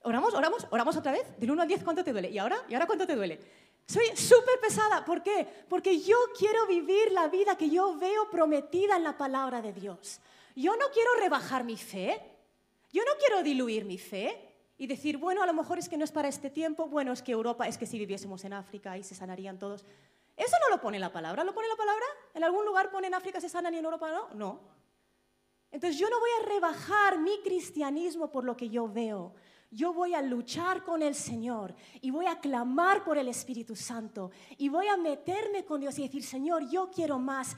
¿Oramos? 0.03 0.35
¿Oramos? 0.35 0.67
¿Oramos 0.71 0.97
otra 0.97 1.13
vez? 1.13 1.39
Del 1.39 1.51
1 1.51 1.63
al 1.63 1.69
10, 1.69 1.85
¿cuánto 1.85 2.05
te 2.05 2.13
duele? 2.13 2.31
¿Y 2.31 2.39
ahora? 2.39 2.57
¿Y 2.69 2.75
ahora 2.75 2.87
cuánto 2.87 3.07
te 3.07 3.15
duele? 3.15 3.41
Soy 3.87 4.17
súper 4.17 4.59
pesada. 4.61 5.05
¿Por 5.05 5.23
qué? 5.23 5.47
Porque 5.69 6.01
yo 6.01 6.17
quiero 6.37 6.67
vivir 6.67 7.13
la 7.13 7.29
vida 7.29 7.57
que 7.57 7.71
yo 7.71 7.97
veo 7.97 8.31
prometida 8.31 8.97
en 8.97 9.05
la 9.05 9.17
palabra 9.17 9.63
de 9.63 9.73
Dios. 9.73 10.21
Yo 10.57 10.77
no 10.77 10.87
quiero 10.93 11.11
rebajar 11.21 11.65
mi 11.65 11.77
fe. 11.77 12.21
Yo 12.93 13.03
no 13.05 13.13
quiero 13.19 13.43
diluir 13.43 13.85
mi 13.85 13.99
fe 13.99 14.47
y 14.79 14.87
decir, 14.87 15.17
bueno, 15.19 15.43
a 15.43 15.47
lo 15.47 15.55
mejor 15.55 15.79
es 15.79 15.89
que 15.89 15.97
no 15.97 16.05
es 16.05 16.13
para 16.13 16.29
este 16.29 16.51
tiempo, 16.51 16.87
bueno, 16.89 17.13
es 17.13 17.23
que 17.23 17.33
Europa, 17.33 17.67
es 17.67 17.79
que 17.79 17.87
si 17.87 17.99
viviésemos 17.99 18.45
en 18.45 18.53
África 18.53 18.93
ahí 18.93 19.03
se 19.03 19.15
sanarían 19.15 19.59
todos. 19.59 19.85
Eso 20.37 20.57
no 20.61 20.77
lo 20.77 20.81
pone 20.81 20.99
la 20.99 21.11
palabra. 21.11 21.45
¿Lo 21.45 21.55
pone 21.55 21.69
la 21.69 21.77
palabra? 21.77 22.05
¿En 22.35 22.45
algún 22.45 22.65
lugar 22.67 22.91
pone 22.91 23.07
en 23.07 23.15
África 23.15 23.41
se 23.41 23.49
sanan 23.49 23.75
y 23.75 23.79
en 23.79 23.85
Europa 23.85 24.11
no? 24.11 24.29
No. 24.35 24.61
Entonces 25.71 25.99
yo 25.99 26.09
no 26.11 26.21
voy 26.21 26.31
a 26.41 26.47
rebajar 26.47 27.19
mi 27.19 27.41
cristianismo 27.43 28.31
por 28.31 28.45
lo 28.45 28.57
que 28.57 28.69
yo 28.69 28.89
veo. 28.89 29.35
Yo 29.71 29.93
voy 29.93 30.15
a 30.15 30.23
luchar 30.23 30.85
con 30.85 31.03
el 31.03 31.15
Señor 31.15 31.75
y 32.01 32.11
voy 32.11 32.27
a 32.27 32.39
clamar 32.39 33.03
por 33.03 33.19
el 33.19 33.29
Espíritu 33.29 33.75
Santo 33.75 34.31
y 34.57 34.69
voy 34.69 34.87
a 34.87 34.97
meterme 34.97 35.65
con 35.65 35.81
Dios 35.81 35.99
y 35.99 36.03
decir, 36.03 36.23
Señor, 36.23 36.69
yo 36.69 36.91
quiero 36.91 37.19
más 37.19 37.57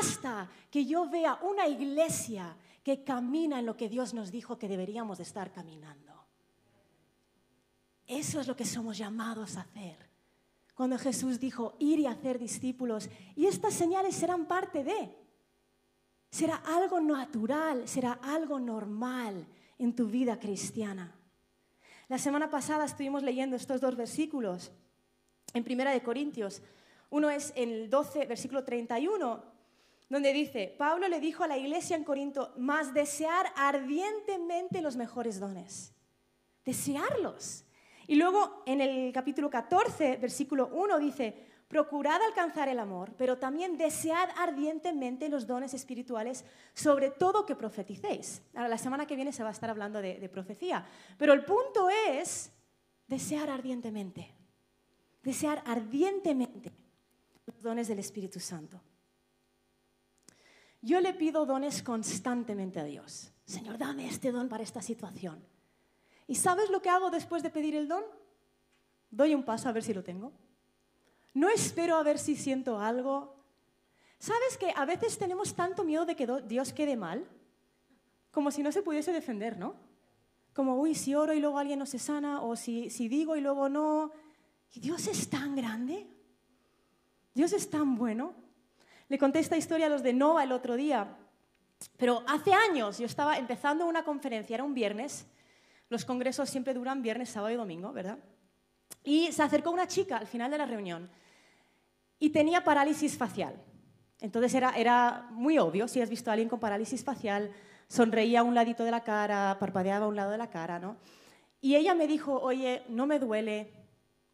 hasta 0.00 0.50
que 0.70 0.84
yo 0.84 1.08
vea 1.08 1.38
una 1.42 1.68
iglesia 1.68 2.56
que 2.82 3.04
camina 3.04 3.60
en 3.60 3.66
lo 3.66 3.76
que 3.76 3.88
Dios 3.88 4.14
nos 4.14 4.30
dijo 4.30 4.58
que 4.58 4.68
deberíamos 4.68 5.18
de 5.18 5.24
estar 5.24 5.52
caminando. 5.52 6.12
Eso 8.06 8.40
es 8.40 8.46
lo 8.46 8.56
que 8.56 8.66
somos 8.66 8.98
llamados 8.98 9.56
a 9.56 9.62
hacer. 9.62 10.13
Cuando 10.74 10.98
Jesús 10.98 11.38
dijo, 11.38 11.76
ir 11.78 12.00
y 12.00 12.06
hacer 12.06 12.38
discípulos, 12.38 13.08
y 13.36 13.46
estas 13.46 13.74
señales 13.74 14.16
serán 14.16 14.46
parte 14.46 14.82
de, 14.82 15.16
será 16.30 16.56
algo 16.56 17.00
natural, 17.00 17.86
será 17.86 18.18
algo 18.22 18.58
normal 18.58 19.46
en 19.78 19.94
tu 19.94 20.06
vida 20.06 20.38
cristiana. 20.38 21.14
La 22.08 22.18
semana 22.18 22.50
pasada 22.50 22.84
estuvimos 22.84 23.22
leyendo 23.22 23.56
estos 23.56 23.80
dos 23.80 23.96
versículos 23.96 24.72
en 25.52 25.64
Primera 25.64 25.92
de 25.92 26.02
Corintios. 26.02 26.60
Uno 27.10 27.30
es 27.30 27.52
en 27.54 27.70
el 27.70 27.90
12, 27.90 28.26
versículo 28.26 28.64
31, 28.64 29.44
donde 30.10 30.32
dice, 30.32 30.74
Pablo 30.76 31.08
le 31.08 31.20
dijo 31.20 31.44
a 31.44 31.48
la 31.48 31.56
iglesia 31.56 31.96
en 31.96 32.04
Corinto, 32.04 32.52
más 32.58 32.92
desear 32.92 33.46
ardientemente 33.56 34.82
los 34.82 34.96
mejores 34.96 35.40
dones. 35.40 35.92
Desearlos. 36.64 37.64
Y 38.06 38.16
luego 38.16 38.62
en 38.66 38.80
el 38.80 39.12
capítulo 39.12 39.48
14, 39.50 40.16
versículo 40.16 40.68
1 40.72 40.98
dice, 40.98 41.34
procurad 41.68 42.20
alcanzar 42.22 42.68
el 42.68 42.78
amor, 42.78 43.12
pero 43.16 43.38
también 43.38 43.76
desead 43.76 44.28
ardientemente 44.36 45.28
los 45.28 45.46
dones 45.46 45.74
espirituales, 45.74 46.44
sobre 46.74 47.10
todo 47.10 47.46
que 47.46 47.56
profeticéis. 47.56 48.42
Ahora, 48.54 48.68
la 48.68 48.78
semana 48.78 49.06
que 49.06 49.16
viene 49.16 49.32
se 49.32 49.42
va 49.42 49.48
a 49.48 49.52
estar 49.52 49.70
hablando 49.70 50.00
de, 50.00 50.18
de 50.18 50.28
profecía, 50.28 50.86
pero 51.18 51.32
el 51.32 51.44
punto 51.44 51.88
es 51.90 52.52
desear 53.06 53.50
ardientemente, 53.50 54.34
desear 55.22 55.62
ardientemente 55.66 56.72
los 57.46 57.60
dones 57.62 57.88
del 57.88 57.98
Espíritu 57.98 58.40
Santo. 58.40 58.80
Yo 60.82 61.00
le 61.00 61.14
pido 61.14 61.46
dones 61.46 61.82
constantemente 61.82 62.78
a 62.78 62.84
Dios. 62.84 63.32
Señor, 63.46 63.78
dame 63.78 64.06
este 64.06 64.32
don 64.32 64.50
para 64.50 64.62
esta 64.62 64.82
situación. 64.82 65.42
¿Y 66.26 66.36
sabes 66.36 66.70
lo 66.70 66.80
que 66.80 66.88
hago 66.88 67.10
después 67.10 67.42
de 67.42 67.50
pedir 67.50 67.74
el 67.74 67.88
don? 67.88 68.04
Doy 69.10 69.34
un 69.34 69.44
paso 69.44 69.68
a 69.68 69.72
ver 69.72 69.82
si 69.82 69.94
lo 69.94 70.02
tengo. 70.02 70.32
No 71.34 71.48
espero 71.48 71.96
a 71.96 72.02
ver 72.02 72.18
si 72.18 72.36
siento 72.36 72.80
algo. 72.80 73.34
¿Sabes 74.18 74.56
que 74.58 74.72
a 74.74 74.84
veces 74.84 75.18
tenemos 75.18 75.54
tanto 75.54 75.84
miedo 75.84 76.06
de 76.06 76.16
que 76.16 76.26
Dios 76.46 76.72
quede 76.72 76.96
mal? 76.96 77.26
Como 78.30 78.50
si 78.50 78.62
no 78.62 78.72
se 78.72 78.82
pudiese 78.82 79.12
defender, 79.12 79.58
¿no? 79.58 79.74
Como, 80.54 80.76
uy, 80.76 80.94
si 80.94 81.14
oro 81.14 81.34
y 81.34 81.40
luego 81.40 81.58
alguien 81.58 81.80
no 81.80 81.86
se 81.86 81.98
sana, 81.98 82.40
o 82.40 82.56
si, 82.56 82.88
digo 82.88 83.36
y 83.36 83.40
luego 83.40 83.68
no. 83.68 84.12
Y 84.72 84.80
Dios 84.80 85.08
es 85.08 85.28
tan 85.28 85.56
grande. 85.56 86.06
Dios 87.34 87.52
es 87.52 87.68
tan 87.68 87.96
bueno. 87.96 88.34
Le 89.08 89.18
conté 89.18 89.40
esta 89.40 89.56
historia 89.56 89.86
a 89.86 89.90
los 89.90 90.02
de 90.02 90.12
Nova 90.12 90.44
el 90.44 90.52
otro 90.52 90.76
día. 90.76 91.18
Pero 91.96 92.22
hace 92.28 92.54
años 92.54 92.98
yo 92.98 93.06
estaba 93.06 93.36
empezando 93.36 93.86
una 93.86 94.04
conferencia, 94.04 94.54
era 94.54 94.64
un 94.64 94.74
viernes, 94.74 95.26
los 95.88 96.04
congresos 96.04 96.48
siempre 96.48 96.74
duran 96.74 97.02
viernes, 97.02 97.30
sábado 97.30 97.52
y 97.52 97.56
domingo, 97.56 97.92
¿verdad? 97.92 98.18
Y 99.02 99.30
se 99.32 99.42
acercó 99.42 99.70
una 99.70 99.86
chica 99.86 100.16
al 100.16 100.26
final 100.26 100.50
de 100.50 100.58
la 100.58 100.66
reunión 100.66 101.10
y 102.18 102.30
tenía 102.30 102.64
parálisis 102.64 103.16
facial. 103.16 103.54
Entonces 104.20 104.54
era, 104.54 104.70
era 104.70 105.28
muy 105.30 105.58
obvio, 105.58 105.88
si 105.88 106.00
has 106.00 106.08
visto 106.08 106.30
a 106.30 106.32
alguien 106.32 106.48
con 106.48 106.60
parálisis 106.60 107.04
facial, 107.04 107.50
sonreía 107.88 108.40
a 108.40 108.42
un 108.42 108.54
ladito 108.54 108.84
de 108.84 108.90
la 108.90 109.02
cara, 109.02 109.56
parpadeaba 109.58 110.06
a 110.06 110.08
un 110.08 110.16
lado 110.16 110.30
de 110.30 110.38
la 110.38 110.50
cara, 110.50 110.78
¿no? 110.78 110.96
Y 111.60 111.76
ella 111.76 111.94
me 111.94 112.06
dijo, 112.06 112.40
oye, 112.40 112.82
no 112.88 113.06
me 113.06 113.18
duele, 113.18 113.72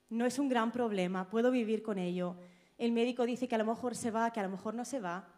no 0.08 0.26
es 0.26 0.38
un 0.38 0.48
gran 0.48 0.70
problema, 0.72 1.28
puedo 1.28 1.50
vivir 1.50 1.82
con 1.82 1.98
ello. 1.98 2.36
El 2.78 2.92
médico 2.92 3.26
dice 3.26 3.48
que 3.48 3.54
a 3.54 3.58
lo 3.58 3.64
mejor 3.64 3.94
se 3.94 4.10
va, 4.10 4.32
que 4.32 4.40
a 4.40 4.42
lo 4.42 4.48
mejor 4.48 4.74
no 4.74 4.84
se 4.84 5.00
va, 5.00 5.28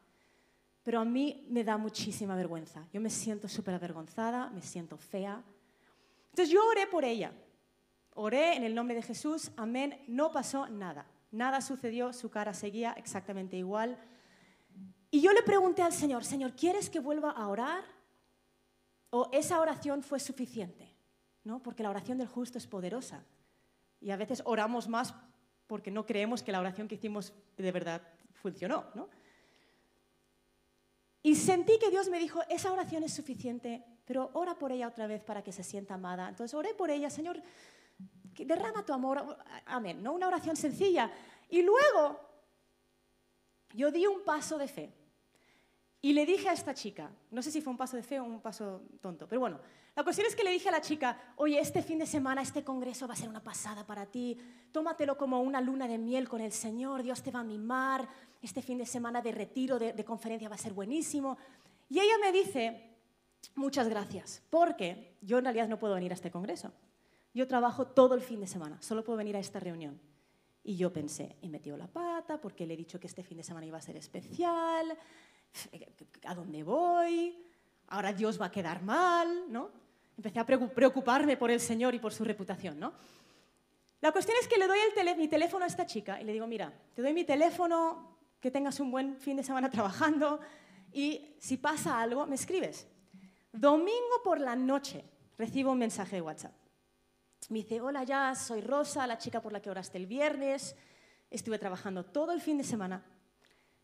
pero 0.83 1.01
a 1.01 1.05
mí 1.05 1.47
me 1.51 1.65
da 1.65 1.77
muchísima 1.77 2.35
vergüenza. 2.35 2.87
Yo 2.93 3.01
me 3.01 3.11
siento 3.11 3.49
súper 3.49 3.75
avergonzada, 3.75 4.51
me 4.51 4.63
siento 4.63 4.97
fea, 4.97 5.43
entonces 6.33 6.53
yo 6.53 6.67
oré 6.67 6.87
por 6.87 7.05
ella. 7.05 7.31
Oré 8.15 8.57
en 8.57 8.65
el 8.65 8.75
nombre 8.75 8.97
de 8.97 9.03
Jesús, 9.03 9.51
amén. 9.57 10.03
No 10.09 10.33
pasó 10.33 10.67
nada. 10.69 11.07
Nada 11.31 11.61
sucedió, 11.61 12.13
su 12.15 12.31
cara 12.31 12.55
seguía 12.55 12.93
exactamente 12.93 13.57
igual. 13.57 13.99
Y 15.11 15.21
yo 15.21 15.33
le 15.33 15.43
pregunté 15.43 15.83
al 15.83 15.93
Señor, 15.93 16.25
Señor, 16.25 16.55
¿quieres 16.55 16.89
que 16.89 17.01
vuelva 17.01 17.33
a 17.33 17.49
orar? 17.49 17.85
¿O 19.11 19.29
esa 19.31 19.61
oración 19.61 20.03
fue 20.03 20.21
suficiente? 20.21 20.97
¿No? 21.45 21.63
Porque 21.63 21.83
la 21.83 21.91
oración 21.91 22.17
del 22.17 22.29
justo 22.29 22.57
es 22.57 22.67
poderosa. 22.67 23.27
Y 24.01 24.11
a 24.11 24.17
veces 24.17 24.43
oramos 24.47 24.89
más 24.89 25.15
porque 25.67 25.91
no 25.91 26.07
creemos 26.07 26.43
que 26.43 26.53
la 26.53 26.61
oración 26.61 26.89
que 26.89 26.95
hicimos 26.95 27.35
de 27.59 27.73
verdad 27.73 28.01
funcionó. 28.33 28.87
¿no? 28.95 29.11
Y 31.23 31.35
sentí 31.35 31.79
que 31.79 31.91
Dios 31.91 32.09
me 32.09 32.19
dijo, 32.19 32.41
esa 32.49 32.73
oración 32.73 33.05
es 33.05 33.13
suficiente, 33.13 33.85
pero 34.13 34.29
ora 34.35 34.55
por 34.55 34.71
ella 34.71 34.89
otra 34.89 35.07
vez 35.07 35.25
para 35.25 35.43
que 35.43 35.53
se 35.53 35.63
sienta 35.63 35.95
amada. 35.95 36.29
Entonces 36.29 36.53
oré 36.53 36.75
por 36.75 36.91
ella, 36.91 37.09
Señor, 37.09 37.43
derrama 38.37 38.85
tu 38.85 38.93
amor. 38.93 39.39
Amén, 39.65 40.03
¿no? 40.03 40.13
Una 40.13 40.27
oración 40.27 40.55
sencilla. 40.55 41.11
Y 41.49 41.63
luego 41.63 42.21
yo 43.73 43.91
di 43.91 44.07
un 44.07 44.23
paso 44.23 44.59
de 44.59 44.69
fe. 44.69 44.93
Y 46.03 46.13
le 46.13 46.27
dije 46.27 46.51
a 46.51 46.53
esta 46.53 46.75
chica, 46.75 47.11
no 47.31 47.41
sé 47.41 47.51
si 47.51 47.63
fue 47.63 47.71
un 47.71 47.79
paso 47.79 47.97
de 47.97 48.03
fe 48.03 48.21
o 48.21 48.25
un 48.25 48.43
paso 48.43 48.83
tonto, 49.01 49.27
pero 49.27 49.41
bueno, 49.41 49.59
la 49.97 50.05
cuestión 50.05 50.27
es 50.27 50.37
que 50.37 50.45
le 50.45 50.51
dije 50.51 50.69
a 50.69 50.73
la 50.73 50.83
chica, 50.83 51.19
oye, 51.37 51.59
este 51.59 51.83
fin 51.83 51.99
de 51.99 52.05
semana, 52.05 52.43
este 52.43 52.63
congreso 52.63 53.09
va 53.09 53.15
a 53.15 53.17
ser 53.17 53.31
una 53.31 53.43
pasada 53.43 53.87
para 53.87 54.05
ti, 54.05 54.37
tómatelo 54.73 55.17
como 55.17 55.41
una 55.41 55.63
luna 55.63 55.89
de 55.89 55.97
miel 55.97 56.29
con 56.29 56.43
el 56.43 56.53
Señor, 56.53 57.03
Dios 57.03 57.23
te 57.23 57.31
va 57.31 57.41
a 57.41 57.45
mimar, 57.45 58.07
este 58.43 58.61
fin 58.61 58.77
de 58.77 58.85
semana 58.85 59.23
de 59.23 59.33
retiro, 59.33 59.79
de, 59.79 59.95
de 59.95 60.05
conferencia 60.05 60.51
va 60.51 60.57
a 60.57 60.59
ser 60.59 60.75
buenísimo. 60.75 61.39
Y 61.89 61.99
ella 61.99 62.19
me 62.21 62.31
dice, 62.31 62.92
muchas 63.55 63.89
gracias, 63.89 64.43
porque 64.51 65.17
yo 65.21 65.39
en 65.39 65.45
realidad 65.45 65.69
no 65.69 65.79
puedo 65.79 65.95
venir 65.95 66.13
a 66.13 66.15
este 66.15 66.31
congreso. 66.31 66.73
Yo 67.35 67.47
trabajo 67.47 67.87
todo 67.87 68.15
el 68.15 68.21
fin 68.21 68.41
de 68.41 68.47
semana, 68.47 68.81
solo 68.83 69.03
puedo 69.03 69.17
venir 69.17 69.37
a 69.37 69.41
esta 69.41 69.59
reunión. 69.59 70.01
Y 70.65 70.77
yo 70.77 70.93
pensé, 70.93 71.37
he 71.43 71.49
metido 71.49 71.77
la 71.77 71.89
pata 71.89 72.41
porque 72.41 72.67
le 72.67 72.75
he 72.75 72.77
dicho 72.77 73.01
que 73.01 73.07
este 73.07 73.25
fin 73.25 73.39
de 73.39 73.43
semana 73.43 73.67
iba 73.67 73.79
a 73.79 73.83
ser 73.83 73.97
especial, 73.97 74.97
¿a 76.25 76.35
dónde 76.35 76.63
voy? 76.63 77.37
Ahora 77.89 78.13
Dios 78.13 78.41
va 78.41 78.47
a 78.47 78.51
quedar 78.51 78.83
mal, 78.83 79.45
¿no? 79.49 79.71
Empecé 80.17 80.39
a 80.39 80.47
preocuparme 80.47 81.37
por 81.37 81.51
el 81.51 81.59
Señor 81.59 81.95
y 81.95 81.99
por 81.99 82.13
su 82.13 82.25
reputación, 82.25 82.79
¿no? 82.79 82.93
La 84.01 84.13
cuestión 84.13 84.37
es 84.41 84.49
que 84.49 84.59
le 84.59 84.67
doy 84.67 84.79
el 84.97 85.17
mi 85.17 85.29
teléfono 85.29 85.65
a 85.65 85.69
esta 85.69 85.87
chica 85.87 86.21
y 86.21 86.25
le 86.25 86.33
digo, 86.33 86.47
mira, 86.47 86.73
te 86.95 87.03
doy 87.03 87.13
mi 87.13 87.25
teléfono, 87.25 88.19
que 88.41 88.51
tengas 88.51 88.81
un 88.81 88.91
buen 88.91 89.17
fin 89.17 89.37
de 89.37 89.45
semana 89.45 89.71
trabajando 89.71 90.41
y 90.93 91.37
si 91.39 91.57
pasa 91.57 92.01
algo, 92.01 92.27
me 92.27 92.35
escribes. 92.35 92.87
Domingo 93.53 94.23
por 94.25 94.41
la 94.41 94.57
noche 94.57 95.05
recibo 95.37 95.73
un 95.73 95.79
mensaje 95.79 96.17
de 96.17 96.23
WhatsApp. 96.23 96.55
Me 97.51 97.59
dice, 97.59 97.81
hola 97.81 98.05
ya, 98.05 98.35
soy 98.35 98.63
Rosa, 98.63 99.07
la 99.07 99.19
chica 99.19 99.43
por 99.43 99.53
la 99.53 99.61
que 99.61 99.69
oraste 99.71 99.99
el 99.99 100.07
viernes. 100.07 100.75
Estuve 101.31 101.59
trabajando 101.59 102.05
todo 102.05 102.33
el 102.33 102.41
fin 102.41 102.57
de 102.57 102.65
semana. 102.65 103.05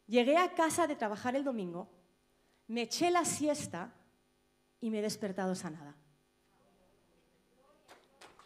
Llegué 0.07 0.39
a 0.39 0.55
casa 0.55 0.87
de 0.87 0.97
trabajar 0.97 1.37
el 1.37 1.45
domingo, 1.45 1.91
me 2.67 2.83
eché 2.83 3.11
la 3.11 3.27
siesta 3.27 3.93
y 4.81 4.89
me 4.91 5.01
he 5.01 5.03
despertado 5.03 5.55
sanada. 5.55 5.95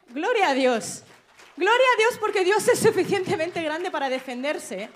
Gloria 0.08 0.50
a 0.50 0.54
Dios. 0.54 1.04
Gloria 1.56 1.86
a 1.94 1.98
Dios 1.98 2.18
porque 2.18 2.42
Dios 2.42 2.66
es 2.66 2.80
suficientemente 2.80 3.62
grande 3.62 3.90
para 3.90 4.08
defenderse 4.08 4.90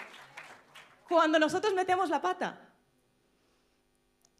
cuando 1.08 1.38
nosotros 1.38 1.72
metemos 1.74 2.08
la 2.10 2.20
pata. 2.20 2.65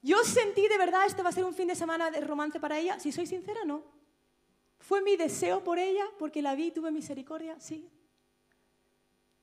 Yo 0.06 0.22
sentí 0.22 0.68
de 0.68 0.78
verdad, 0.78 1.04
este 1.04 1.20
va 1.20 1.30
a 1.30 1.32
ser 1.32 1.44
un 1.44 1.52
fin 1.52 1.66
de 1.66 1.74
semana 1.74 2.12
de 2.12 2.20
romance 2.20 2.60
para 2.60 2.78
ella. 2.78 3.00
Si 3.00 3.10
soy 3.10 3.26
sincera, 3.26 3.64
no. 3.64 3.82
¿Fue 4.78 5.02
mi 5.02 5.16
deseo 5.16 5.64
por 5.64 5.80
ella 5.80 6.04
porque 6.16 6.42
la 6.42 6.54
vi 6.54 6.66
y 6.66 6.70
tuve 6.70 6.92
misericordia? 6.92 7.58
Sí. 7.58 7.90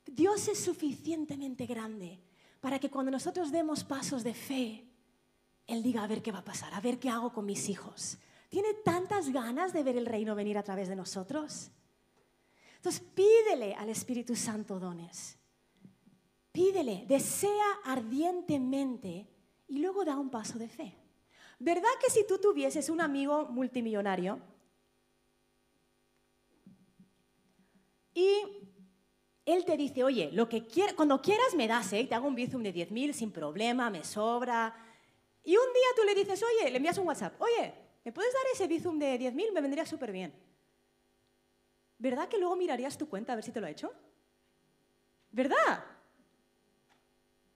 Dios 0.06 0.48
es 0.48 0.64
suficientemente 0.64 1.66
grande 1.66 2.18
para 2.62 2.80
que 2.80 2.90
cuando 2.90 3.12
nosotros 3.12 3.52
demos 3.52 3.84
pasos 3.84 4.24
de 4.24 4.34
fe, 4.34 4.88
Él 5.68 5.84
diga, 5.84 6.02
a 6.02 6.08
ver 6.08 6.22
qué 6.22 6.32
va 6.32 6.40
a 6.40 6.46
pasar, 6.46 6.74
a 6.74 6.80
ver 6.80 6.98
qué 6.98 7.10
hago 7.10 7.34
con 7.34 7.46
mis 7.46 7.68
hijos. 7.68 8.18
¿Tiene 8.48 8.74
tantas 8.86 9.34
ganas 9.34 9.74
de 9.74 9.84
ver 9.84 9.98
el 9.98 10.06
reino 10.06 10.34
venir 10.34 10.58
a 10.58 10.64
través 10.64 10.88
de 10.88 10.96
nosotros? 10.96 11.72
Entonces 12.78 13.04
pídele 13.14 13.76
al 13.76 13.90
Espíritu 13.90 14.34
Santo 14.34 14.80
dones. 14.80 15.38
Pídele, 16.54 17.04
desea 17.06 17.80
ardientemente 17.84 19.33
y 19.74 19.80
luego 19.80 20.06
da 20.06 20.20
un 20.20 20.30
paso 20.30 20.60
de 20.60 20.70
fe. 20.70 20.94
¿Verdad 21.58 21.90
que 22.00 22.12
si 22.12 22.28
tú 22.28 22.38
tuvieses 22.38 22.90
un 22.92 23.02
amigo 23.02 23.48
multimillonario 23.48 24.40
y 28.14 28.30
él 29.46 29.66
te 29.66 29.76
dice, 29.76 30.04
oye, 30.04 30.30
lo 30.32 30.48
que 30.48 30.68
cuando 30.96 31.20
quieras 31.24 31.56
me 31.56 31.68
das, 31.68 31.92
¿eh? 31.94 32.06
te 32.08 32.14
hago 32.14 32.28
un 32.28 32.36
bizum 32.36 32.62
de 32.62 32.72
10.000 32.72 33.14
sin 33.14 33.32
problema, 33.32 33.90
me 33.90 34.04
sobra. 34.04 34.76
Y 35.44 35.58
un 35.58 35.74
día 35.74 35.88
tú 35.96 36.04
le 36.04 36.14
dices, 36.14 36.44
oye, 36.44 36.70
le 36.70 36.78
envías 36.78 37.00
un 37.00 37.08
WhatsApp, 37.08 37.42
oye, 37.42 37.74
¿me 38.06 38.12
puedes 38.12 38.32
dar 38.32 38.44
ese 38.54 38.68
bizum 38.68 39.00
de 39.00 39.20
10.000? 39.20 39.54
Me 39.54 39.62
vendría 39.62 39.88
súper 39.88 40.12
bien. 40.12 40.32
¿Verdad 41.98 42.28
que 42.28 42.38
luego 42.38 42.56
mirarías 42.56 42.96
tu 42.96 43.10
cuenta 43.10 43.34
a 43.34 43.38
ver 43.38 43.44
si 43.44 43.52
te 43.52 43.60
lo 43.60 43.66
ha 43.66 43.72
hecho? 43.72 43.92
¿Verdad? 45.32 45.84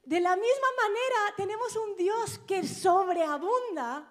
De 0.08 0.22
la 0.22 0.38
misma 0.38 0.68
manera 0.82 1.36
tenemos 1.36 1.76
un 1.76 1.98
Dios 1.98 2.40
que 2.48 2.66
sobreabunda 2.66 4.10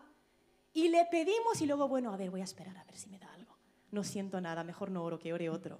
y 0.74 0.88
le 0.88 1.06
pedimos 1.06 1.59
y 1.62 1.66
luego, 1.66 1.88
bueno, 1.88 2.12
a 2.12 2.18
ver, 2.18 2.30
voy 2.30 2.42
a 2.42 2.44
esperar 2.44 2.76
a 2.76 2.85
ver 2.85 2.98
si 2.98 3.09
me 3.09 3.18
da 3.18 3.32
algo. 3.32 3.56
No 3.92 4.04
siento 4.04 4.38
nada, 4.38 4.62
mejor 4.62 4.90
no 4.90 5.02
oro 5.02 5.18
que 5.18 5.32
ore 5.32 5.48
otro. 5.48 5.78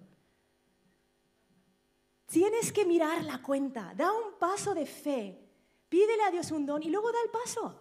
Tienes 2.25 2.73
que 2.73 2.87
mirar 2.87 3.25
la 3.25 3.43
cuenta, 3.43 3.93
da 3.95 4.11
un 4.11 4.39
paso 4.39 4.73
de 4.73 4.87
fe, 4.87 5.39
pídele 5.91 6.23
a 6.23 6.31
Dios 6.31 6.51
un 6.51 6.65
don 6.65 6.83
y 6.83 6.89
luego 6.89 7.13
da 7.13 7.19
el 7.23 7.31
paso 7.31 7.79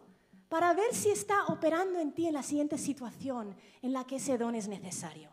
para 0.50 0.74
ver 0.74 0.93
si 0.93 1.12
está 1.12 1.45
operando 1.45 2.00
en 2.00 2.12
ti 2.12 2.28
en 2.28 2.34
la 2.34 2.43
siguiente 2.43 2.78
situación 2.78 3.56
en 3.82 3.93
la 3.93 4.04
que 4.06 4.17
ese 4.17 4.38
don 4.38 4.56
es 4.56 4.67
necesario. 4.67 5.30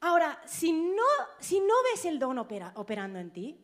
Ahora, 0.00 0.38
si 0.44 0.70
no, 0.70 1.02
si 1.40 1.60
no 1.60 1.74
ves 1.90 2.04
el 2.04 2.18
don 2.18 2.36
operando 2.38 3.18
en 3.18 3.32
ti, 3.32 3.63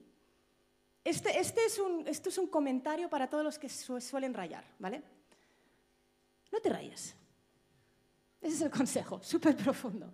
este, 1.05 1.39
este, 1.39 1.65
es 1.65 1.79
un, 1.79 2.07
esto 2.07 2.29
es 2.29 2.39
un 2.39 2.47
comentario 2.47 3.09
para 3.09 3.29
todos 3.29 3.45
los 3.45 3.59
que 3.59 3.69
suelen 3.69 4.35
rayar, 4.35 4.65
¿vale? 4.79 5.03
No 6.53 6.61
te 6.61 6.69
rayes. 6.69 7.15
Ese 8.41 8.55
es 8.55 8.63
el 8.63 8.71
consejo, 8.71 9.21
súper 9.23 9.57
profundo. 9.57 10.07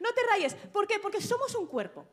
No 0.00 0.08
te 0.12 0.20
rayes. 0.30 0.54
¿Por 0.54 0.86
qué? 0.86 0.98
Porque 0.98 1.20
somos 1.20 1.54
un 1.54 1.66
cuerpo. 1.66 2.06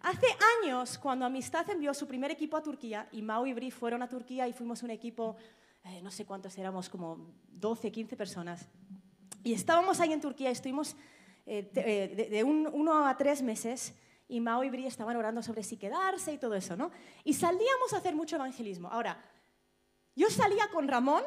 Hace 0.00 0.26
años, 0.62 0.96
cuando 0.98 1.24
Amistad 1.24 1.68
envió 1.70 1.92
su 1.92 2.06
primer 2.06 2.30
equipo 2.30 2.56
a 2.56 2.62
Turquía, 2.62 3.08
y 3.10 3.20
Mau 3.20 3.46
y 3.46 3.52
Bri 3.52 3.70
fueron 3.70 4.02
a 4.02 4.08
Turquía 4.08 4.46
y 4.46 4.52
fuimos 4.52 4.82
un 4.82 4.90
equipo, 4.90 5.36
eh, 5.84 6.00
no 6.02 6.10
sé 6.10 6.24
cuántos 6.24 6.56
éramos, 6.56 6.88
como 6.88 7.32
12, 7.50 7.90
15 7.90 8.16
personas, 8.16 8.68
y 9.42 9.52
estábamos 9.52 9.98
ahí 9.98 10.12
en 10.12 10.20
Turquía, 10.20 10.50
estuvimos 10.50 10.94
eh, 11.46 11.70
eh, 11.74 12.28
de, 12.30 12.44
uno 12.44 13.06
a 13.06 13.16
tres 13.16 13.42
meses 13.42 13.94
y 14.28 14.40
Mao 14.40 14.62
y 14.62 14.70
Bri 14.70 14.86
estaban 14.86 15.16
orando 15.16 15.42
sobre 15.42 15.62
si 15.62 15.78
quedarse 15.78 16.32
y 16.32 16.38
todo 16.38 16.54
eso, 16.54 16.76
¿no? 16.76 16.90
Y 17.24 17.32
salíamos 17.32 17.92
a 17.92 17.96
hacer 17.96 18.14
mucho 18.14 18.36
evangelismo. 18.36 18.88
Ahora, 18.88 19.18
yo 20.14 20.28
salía 20.28 20.68
con 20.68 20.86
Ramón, 20.86 21.22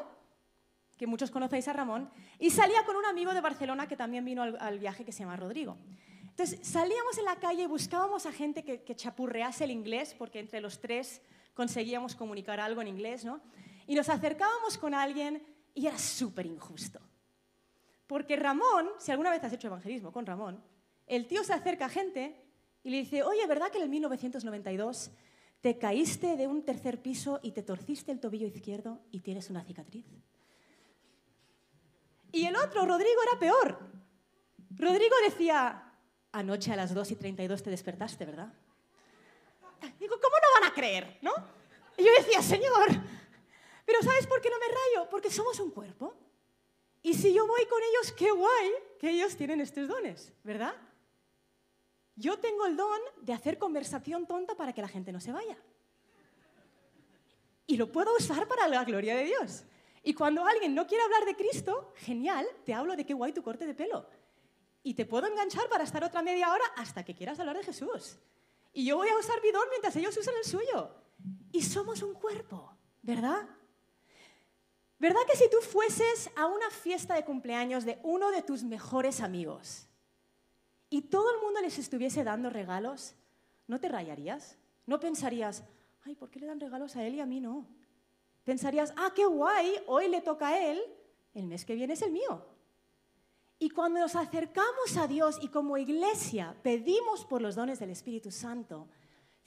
que 0.98 1.08
muchos 1.08 1.32
conocéis 1.32 1.68
a 1.68 1.74
Ramón, 1.74 2.12
y 2.38 2.52
salía 2.52 2.86
con 2.86 2.96
un 2.96 3.06
amigo 3.06 3.34
de 3.34 3.42
Barcelona 3.42 3.88
que 3.88 3.98
también 3.98 4.24
vino 4.24 4.44
al, 4.44 4.80
viaje 4.80 5.04
que 5.04 5.12
se 5.12 5.24
llama 5.24 5.36
Rodrigo. 5.36 5.78
Entonces, 6.22 6.60
salíamos 6.62 7.18
en 7.18 7.26
la 7.26 7.38
calle 7.38 7.64
y 7.64 7.68
buscábamos 7.68 8.26
a 8.28 8.32
gente 8.32 8.64
que, 8.64 8.84
que, 8.84 8.96
chapurrease 8.96 9.64
el 9.64 9.72
inglés, 9.72 10.16
porque 10.18 10.40
entre 10.40 10.62
los 10.62 10.80
tres 10.80 11.22
conseguíamos 11.56 12.16
comunicar 12.16 12.60
algo 12.60 12.82
en 12.82 12.88
inglés, 12.88 13.26
¿no? 13.26 13.42
Y 13.88 13.96
nos 13.96 14.10
acercábamos 14.10 14.78
con 14.78 14.94
alguien 14.94 15.44
y 15.74 15.88
era 15.88 15.98
súper 15.98 16.46
injusto. 16.46 17.00
Porque 18.06 18.36
Ramón, 18.36 18.90
si 19.00 19.12
alguna 19.12 19.32
vez 19.32 19.44
has 19.44 19.54
hecho 19.54 19.68
evangelismo 19.68 20.12
con 20.12 20.26
Ramón, 20.26 20.64
el 21.08 21.28
tío 21.28 21.44
se 21.44 21.54
acerca 21.54 21.86
a 21.86 21.90
gente 21.90 22.51
y 22.84 22.89
le 22.89 22.98
dice, 22.98 23.24
oye, 23.24 23.46
¿verdad 23.48 23.72
que 23.72 23.78
en 23.78 23.84
el 23.84 23.89
1992 23.89 25.12
te 25.62 25.78
caíste 25.78 26.36
de 26.36 26.48
un 26.48 26.63
tercer 26.63 27.02
piso 27.02 27.39
y 27.44 27.52
te 27.52 27.62
torciste 27.62 28.12
el 28.12 28.20
tobillo 28.20 28.48
izquierdo 28.48 29.00
y 29.12 29.20
tienes 29.20 29.50
una 29.50 29.63
cicatriz? 29.63 30.06
Y 32.32 32.46
el 32.46 32.56
otro, 32.56 32.86
Rodrigo, 32.86 33.22
era 33.30 33.39
peor. 33.39 33.80
Rodrigo 34.78 35.15
decía, 35.28 35.94
anoche 36.32 36.72
a 36.72 36.76
las 36.76 36.94
2 36.94 37.12
y 37.12 37.15
32 37.15 37.62
te 37.62 37.70
despertaste, 37.70 38.26
¿verdad? 38.26 38.54
Digo, 40.00 40.15
¿cómo 40.22 40.36
no 40.36 40.62
van 40.62 40.72
a 40.72 40.74
creer? 40.74 41.17
¿No? 41.22 41.34
Y 41.98 42.04
yo 42.04 42.10
decía, 42.17 42.41
Señor, 42.41 42.88
pero 43.86 44.02
¿sabes 44.02 44.26
por 44.28 44.41
qué 44.41 44.50
no 44.50 44.58
me 44.60 44.67
rayo? 44.67 45.10
Porque 45.10 45.30
somos 45.30 45.60
un 45.60 45.72
cuerpo. 45.72 46.15
Y 47.04 47.13
si 47.13 47.34
yo 47.34 47.46
voy 47.48 47.65
con 47.65 47.82
ellos, 47.82 48.13
qué 48.13 48.32
guay 48.32 48.72
que 49.00 49.10
ellos 49.10 49.36
tienen 49.36 49.60
estos 49.60 49.88
dones, 49.88 50.34
¿verdad? 50.44 50.74
Yo 52.21 52.38
tengo 52.38 52.67
el 52.67 52.77
don 52.77 52.99
de 53.19 53.34
hacer 53.34 53.57
conversación 53.57 54.27
tonta 54.27 54.53
para 54.55 54.73
que 54.73 54.81
la 54.81 54.88
gente 54.88 55.12
no 55.12 55.19
se 55.19 55.31
vaya. 55.31 55.57
Y 57.65 57.77
lo 57.77 57.91
puedo 57.91 58.15
usar 58.15 58.47
para 58.47 58.67
la 58.67 58.84
gloria 58.84 59.15
de 59.15 59.23
Dios. 59.23 59.63
Y 60.03 60.13
cuando 60.13 60.45
alguien 60.45 60.75
no 60.75 60.86
quiere 60.86 61.03
hablar 61.03 61.25
de 61.25 61.36
Cristo, 61.36 61.93
genial, 61.95 62.45
te 62.63 62.75
hablo 62.75 62.95
de 62.95 63.07
qué 63.07 63.15
guay 63.15 63.34
tu 63.34 63.41
corte 63.41 63.65
de 63.65 63.73
pelo. 63.73 64.05
Y 64.84 64.93
te 64.93 65.05
puedo 65.05 65.25
enganchar 65.25 65.67
para 65.67 65.84
estar 65.84 66.03
otra 66.03 66.21
media 66.21 66.51
hora 66.51 66.63
hasta 66.77 67.03
que 67.03 67.15
quieras 67.15 67.39
hablar 67.39 67.57
de 67.57 67.63
Jesús. 67.63 68.19
Y 68.71 68.86
yo 68.86 68.97
voy 68.97 69.10
a 69.10 69.17
usar 69.17 69.41
mi 69.41 69.51
don 69.51 69.67
mientras 69.71 69.95
ellos 69.95 70.15
usan 70.15 70.36
el 70.38 70.45
suyo. 70.45 70.91
Y 71.51 71.63
somos 71.63 72.03
un 72.03 72.13
cuerpo, 72.13 72.71
¿verdad? 73.01 73.49
¿Verdad 74.99 75.21
que 75.27 75.38
si 75.38 75.49
tú 75.49 75.57
fueses 75.57 76.29
a 76.36 76.45
una 76.45 76.69
fiesta 76.69 77.15
de 77.15 77.25
cumpleaños 77.25 77.84
de 77.84 77.99
uno 78.03 78.29
de 78.29 78.43
tus 78.43 78.63
mejores 78.63 79.21
amigos 79.21 79.88
y 80.91 81.04
todo 81.04 81.34
el 81.34 81.41
mundo 81.41 81.62
les 81.62 81.80
estuviese 81.80 82.23
dando 82.25 82.49
regalos, 82.49 83.15
¿no 83.65 83.80
te 83.80 83.88
rayarías? 83.88 84.58
¿No 84.86 84.99
pensarías, 84.99 85.63
ay, 86.04 86.15
¿por 86.15 86.30
qué 86.30 86.41
le 86.41 86.47
dan 86.47 86.60
regalos 86.60 86.97
a 86.97 87.08
él 87.08 87.15
y 87.15 87.21
a 87.21 87.25
mí 87.25 87.39
no? 87.39 87.65
Pensarías, 88.43 88.93
ah, 88.97 89.13
qué 89.15 89.25
guay, 89.25 89.73
hoy 89.88 90.10
le 90.10 90.19
toca 90.19 90.49
a 90.49 90.60
él, 90.60 90.82
el 91.34 91.47
mes 91.47 91.63
que 91.63 91.75
viene 91.75 91.93
es 91.93 92.01
el 92.01 92.12
mío. 92.12 92.45
Y 93.58 93.69
cuando 93.69 94.01
nos 94.01 94.17
acercamos 94.17 94.97
a 94.97 95.08
Dios 95.08 95.39
y 95.41 95.47
como 95.47 95.77
iglesia 95.77 96.58
pedimos 96.62 97.23
por 97.23 97.41
los 97.41 97.56
dones 97.56 97.80
del 97.80 97.91
Espíritu 97.91 98.30
Santo, 98.30 98.89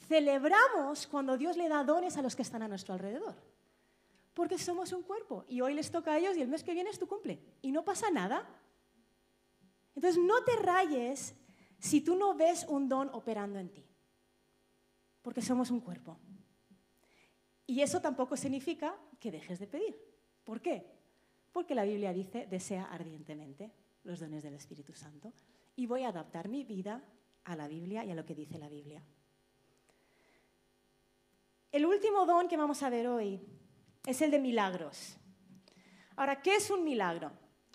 celebramos 0.09 1.07
cuando 1.07 1.37
Dios 1.37 1.59
le 1.59 1.68
da 1.68 1.85
dones 1.85 2.16
a 2.16 2.22
los 2.22 2.35
que 2.35 2.42
están 2.42 2.62
a 2.62 2.68
nuestro 2.68 2.94
alrededor. 2.94 3.35
Porque 4.33 4.57
somos 4.57 4.92
un 4.92 5.02
cuerpo 5.02 5.44
y 5.46 5.61
hoy 5.61 5.74
les 5.74 5.90
toca 5.90 6.12
a 6.12 6.18
ellos 6.18 6.38
y 6.38 6.40
el 6.40 6.48
mes 6.48 6.64
que 6.64 6.72
viene 6.72 6.88
es 6.88 6.98
tu 6.98 7.07
cumple. 7.07 7.38
Y 7.61 7.70
no 7.70 7.85
pasa 7.85 8.11
nada. 8.11 8.48
Entonces 9.94 10.22
no 10.22 10.42
te 10.44 10.57
rayes 10.57 11.35
si 11.78 12.00
tú 12.00 12.16
no 12.16 12.35
ves 12.35 12.64
un 12.68 12.88
don 12.88 13.11
operando 13.12 13.59
en 13.59 13.68
ti. 13.68 13.87
Porque 15.22 15.42
somos 15.42 15.70
un 15.70 15.80
cuerpo. 15.80 16.18
Y 17.66 17.80
eso 17.80 18.00
tampoco 18.00 18.37
significa 18.37 18.96
que 19.18 19.30
dejes 19.30 19.59
de 19.59 19.66
pedir. 19.66 19.96
¿Por 20.44 20.61
qué? 20.61 20.87
Porque 21.52 21.74
la 21.74 21.85
Biblia 21.85 22.12
dice, 22.12 22.46
desea 22.46 22.85
ardientemente 22.85 23.72
los 24.02 24.20
dones 24.20 24.42
del 24.42 24.54
Espíritu 24.54 24.92
Santo. 24.92 25.33
Y 25.76 25.87
voy 25.87 26.02
a 26.02 26.09
adaptar 26.09 26.48
mi 26.48 26.64
vida 26.64 27.02
a 27.44 27.57
la 27.57 27.68
Biblia 27.68 28.04
y 28.04 28.11
a 28.11 28.14
lo 28.14 28.24
que 28.24 28.35
dice 28.35 28.59
la 28.59 28.68
Biblia. 28.68 29.02
El 31.72 31.87
último 31.87 32.26
don 32.26 32.48
que 32.48 32.57
vamos 32.57 32.83
a 32.83 32.90
ver 32.90 33.09
hoy 33.09 33.40
es 34.07 34.22
el 34.22 34.30
de 34.30 34.38
milagros. 34.38 35.16
Ahora, 36.16 36.40
¿qué 36.40 36.57
es 36.57 36.70
un 36.70 36.85
milagro? 36.85 37.33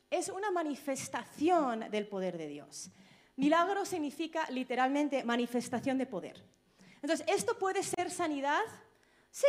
Es 0.09 0.29
una 0.29 0.51
manifestación 0.51 1.89
del 1.91 2.07
poder 2.07 2.37
de 2.37 2.47
Dios. 2.47 2.91
Milagro 3.35 3.85
significa 3.85 4.49
literalmente 4.49 5.23
manifestación 5.23 5.97
de 5.97 6.05
poder. 6.05 6.43
Entonces, 7.01 7.25
¿esto 7.27 7.57
puede 7.57 7.83
ser 7.83 8.11
sanidad? 8.11 8.63
Sí, 9.31 9.47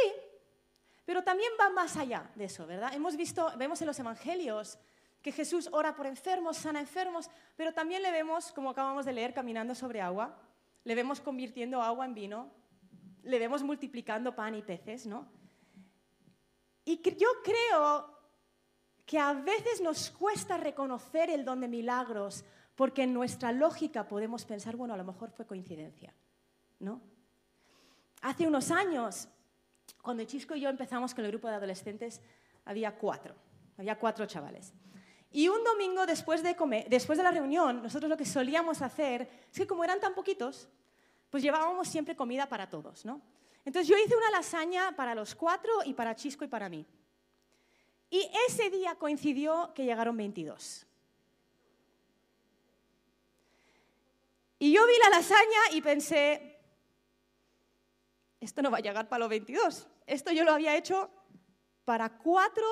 pero 1.04 1.24
también 1.24 1.50
va 1.60 1.70
más 1.70 1.96
allá 1.96 2.30
de 2.36 2.44
eso, 2.44 2.66
¿verdad? 2.66 2.94
Hemos 2.94 3.16
visto, 3.16 3.52
vemos 3.56 3.80
en 3.80 3.88
los 3.88 3.98
evangelios 3.98 4.78
que 5.22 5.32
Jesús 5.32 5.68
ora 5.72 5.94
por 5.96 6.06
enfermos, 6.06 6.56
sana 6.56 6.80
enfermos, 6.80 7.28
pero 7.56 7.72
también 7.72 8.02
le 8.02 8.10
vemos, 8.10 8.52
como 8.52 8.70
acabamos 8.70 9.04
de 9.04 9.12
leer, 9.12 9.34
caminando 9.34 9.74
sobre 9.74 10.00
agua, 10.00 10.38
le 10.84 10.94
vemos 10.94 11.20
convirtiendo 11.20 11.82
agua 11.82 12.06
en 12.06 12.14
vino, 12.14 12.50
le 13.22 13.38
vemos 13.38 13.62
multiplicando 13.62 14.34
pan 14.34 14.54
y 14.54 14.62
peces, 14.62 15.06
¿no? 15.06 15.26
Y 16.84 17.02
yo 17.16 17.28
creo 17.44 18.19
que 19.10 19.18
a 19.18 19.32
veces 19.32 19.80
nos 19.80 20.08
cuesta 20.12 20.56
reconocer 20.56 21.30
el 21.30 21.44
don 21.44 21.60
de 21.60 21.66
milagros 21.66 22.44
porque 22.76 23.02
en 23.02 23.12
nuestra 23.12 23.50
lógica 23.50 24.06
podemos 24.06 24.44
pensar, 24.44 24.76
bueno, 24.76 24.94
a 24.94 24.96
lo 24.96 25.02
mejor 25.02 25.32
fue 25.32 25.48
coincidencia, 25.48 26.14
¿no? 26.78 27.00
Hace 28.22 28.46
unos 28.46 28.70
años, 28.70 29.26
cuando 30.00 30.22
Chisco 30.22 30.54
y 30.54 30.60
yo 30.60 30.68
empezamos 30.68 31.12
con 31.12 31.24
el 31.24 31.32
grupo 31.32 31.48
de 31.48 31.56
adolescentes, 31.56 32.20
había 32.64 32.96
cuatro, 32.96 33.34
había 33.78 33.98
cuatro 33.98 34.26
chavales. 34.26 34.72
Y 35.32 35.48
un 35.48 35.64
domingo 35.64 36.06
después 36.06 36.44
de, 36.44 36.54
comer, 36.54 36.88
después 36.88 37.18
de 37.18 37.24
la 37.24 37.32
reunión, 37.32 37.82
nosotros 37.82 38.08
lo 38.08 38.16
que 38.16 38.24
solíamos 38.24 38.80
hacer 38.80 39.28
es 39.50 39.58
que 39.58 39.66
como 39.66 39.82
eran 39.82 39.98
tan 39.98 40.14
poquitos, 40.14 40.68
pues 41.30 41.42
llevábamos 41.42 41.88
siempre 41.88 42.14
comida 42.14 42.48
para 42.48 42.70
todos, 42.70 43.04
¿no? 43.04 43.20
Entonces 43.64 43.88
yo 43.88 43.96
hice 43.98 44.14
una 44.14 44.30
lasaña 44.30 44.94
para 44.94 45.16
los 45.16 45.34
cuatro 45.34 45.72
y 45.84 45.94
para 45.94 46.14
Chisco 46.14 46.44
y 46.44 46.48
para 46.48 46.68
mí. 46.68 46.86
Y 48.10 48.28
ese 48.48 48.70
día 48.70 48.96
coincidió 48.96 49.72
que 49.74 49.84
llegaron 49.84 50.16
22. 50.16 50.86
Y 54.58 54.72
yo 54.72 54.86
vi 54.86 54.92
la 55.02 55.16
lasaña 55.16 55.72
y 55.72 55.80
pensé, 55.80 56.58
esto 58.40 58.60
no 58.62 58.70
va 58.70 58.78
a 58.78 58.82
llegar 58.82 59.08
para 59.08 59.20
los 59.20 59.30
22. 59.30 59.88
Esto 60.06 60.32
yo 60.32 60.44
lo 60.44 60.52
había 60.52 60.76
hecho 60.76 61.10
para 61.84 62.18
cuatro, 62.18 62.66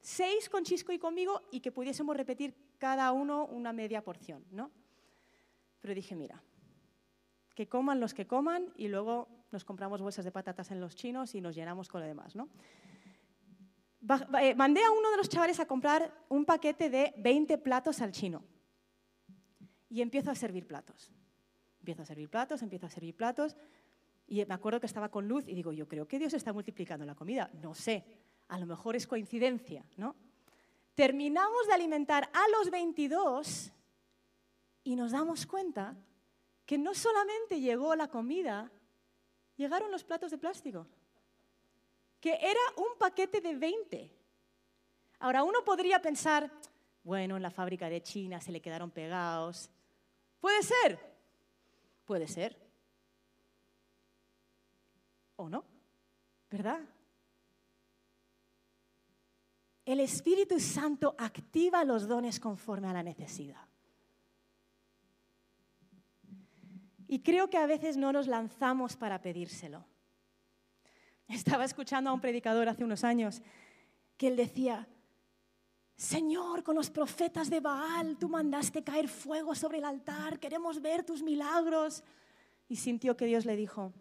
seis 0.00 0.48
con 0.48 0.64
Chisco 0.64 0.92
y 0.92 0.98
conmigo 0.98 1.42
y 1.50 1.60
que 1.60 1.72
pudiésemos 1.72 2.16
repetir 2.16 2.54
cada 2.78 3.12
uno 3.12 3.46
una 3.46 3.72
media 3.72 4.02
porción, 4.02 4.46
¿no? 4.50 4.70
Pero 5.80 5.94
dije, 5.94 6.16
mira, 6.16 6.42
que 7.54 7.68
coman 7.68 8.00
los 8.00 8.14
que 8.14 8.26
coman 8.26 8.72
y 8.76 8.88
luego 8.88 9.28
nos 9.50 9.64
compramos 9.64 10.00
bolsas 10.00 10.24
de 10.24 10.32
patatas 10.32 10.70
en 10.70 10.80
los 10.80 10.94
chinos 10.94 11.34
y 11.34 11.40
nos 11.40 11.54
llenamos 11.54 11.88
con 11.88 12.00
lo 12.00 12.06
demás, 12.06 12.34
¿no? 12.36 12.48
Eh, 14.40 14.54
mandé 14.54 14.82
a 14.82 14.90
uno 14.90 15.10
de 15.10 15.16
los 15.16 15.28
chavales 15.28 15.60
a 15.60 15.66
comprar 15.66 16.12
un 16.28 16.44
paquete 16.44 16.88
de 16.88 17.14
20 17.18 17.58
platos 17.58 18.00
al 18.00 18.12
chino 18.12 18.42
y 19.88 20.00
empiezo 20.00 20.30
a 20.30 20.34
servir 20.34 20.66
platos. 20.66 21.12
Empiezo 21.80 22.02
a 22.02 22.06
servir 22.06 22.28
platos, 22.30 22.62
empiezo 22.62 22.86
a 22.86 22.90
servir 22.90 23.14
platos 23.14 23.56
y 24.26 24.44
me 24.44 24.54
acuerdo 24.54 24.80
que 24.80 24.86
estaba 24.86 25.10
con 25.10 25.28
luz 25.28 25.46
y 25.46 25.54
digo, 25.54 25.72
yo 25.72 25.86
creo 25.88 26.06
que 26.06 26.18
Dios 26.18 26.32
está 26.34 26.52
multiplicando 26.52 27.04
la 27.04 27.14
comida. 27.14 27.50
No 27.62 27.74
sé, 27.74 28.04
a 28.48 28.58
lo 28.58 28.66
mejor 28.66 28.96
es 28.96 29.06
coincidencia, 29.06 29.84
¿no? 29.96 30.16
Terminamos 30.94 31.66
de 31.66 31.74
alimentar 31.74 32.30
a 32.32 32.48
los 32.58 32.70
22 32.70 33.72
y 34.84 34.96
nos 34.96 35.12
damos 35.12 35.46
cuenta 35.46 35.96
que 36.64 36.78
no 36.78 36.94
solamente 36.94 37.60
llegó 37.60 37.96
la 37.96 38.08
comida, 38.08 38.70
llegaron 39.56 39.90
los 39.90 40.04
platos 40.04 40.30
de 40.30 40.38
plástico, 40.38 40.86
que 42.20 42.34
era 42.34 42.60
un 42.76 42.98
paquete 42.98 43.40
de 43.40 43.54
20. 43.56 44.10
Ahora, 45.20 45.42
uno 45.42 45.64
podría 45.64 46.00
pensar, 46.00 46.50
bueno, 47.02 47.36
en 47.36 47.42
la 47.42 47.50
fábrica 47.50 47.88
de 47.88 48.02
China 48.02 48.40
se 48.40 48.52
le 48.52 48.60
quedaron 48.60 48.90
pegados. 48.90 49.70
Puede 50.40 50.62
ser, 50.62 50.98
puede 52.04 52.28
ser. 52.28 52.56
¿O 55.36 55.48
no? 55.48 55.64
¿Verdad? 56.50 56.80
El 59.84 60.00
Espíritu 60.00 60.60
Santo 60.60 61.14
activa 61.18 61.84
los 61.84 62.06
dones 62.06 62.38
conforme 62.38 62.88
a 62.88 62.92
la 62.92 63.02
necesidad. 63.02 63.66
Y 67.08 67.22
creo 67.22 67.50
que 67.50 67.58
a 67.58 67.66
veces 67.66 67.96
no 67.96 68.12
nos 68.12 68.28
lanzamos 68.28 68.96
para 68.96 69.20
pedírselo. 69.20 69.84
Estaba 71.30 71.64
escuchando 71.64 72.10
a 72.10 72.12
un 72.12 72.20
predicador 72.20 72.68
hace 72.68 72.84
unos 72.84 73.04
años 73.04 73.40
que 74.16 74.26
él 74.26 74.36
decía, 74.36 74.88
Señor, 75.96 76.62
con 76.62 76.74
los 76.74 76.90
profetas 76.90 77.48
de 77.48 77.60
Baal 77.60 78.16
tú 78.18 78.28
mandaste 78.28 78.82
caer 78.82 79.08
fuego 79.08 79.54
sobre 79.54 79.78
el 79.78 79.84
altar, 79.84 80.40
queremos 80.40 80.82
ver 80.82 81.04
tus 81.04 81.22
milagros. 81.22 82.02
Y 82.68 82.76
sintió 82.76 83.16
que 83.16 83.26
Dios 83.26 83.44
le 83.46 83.56
dijo, 83.56 83.92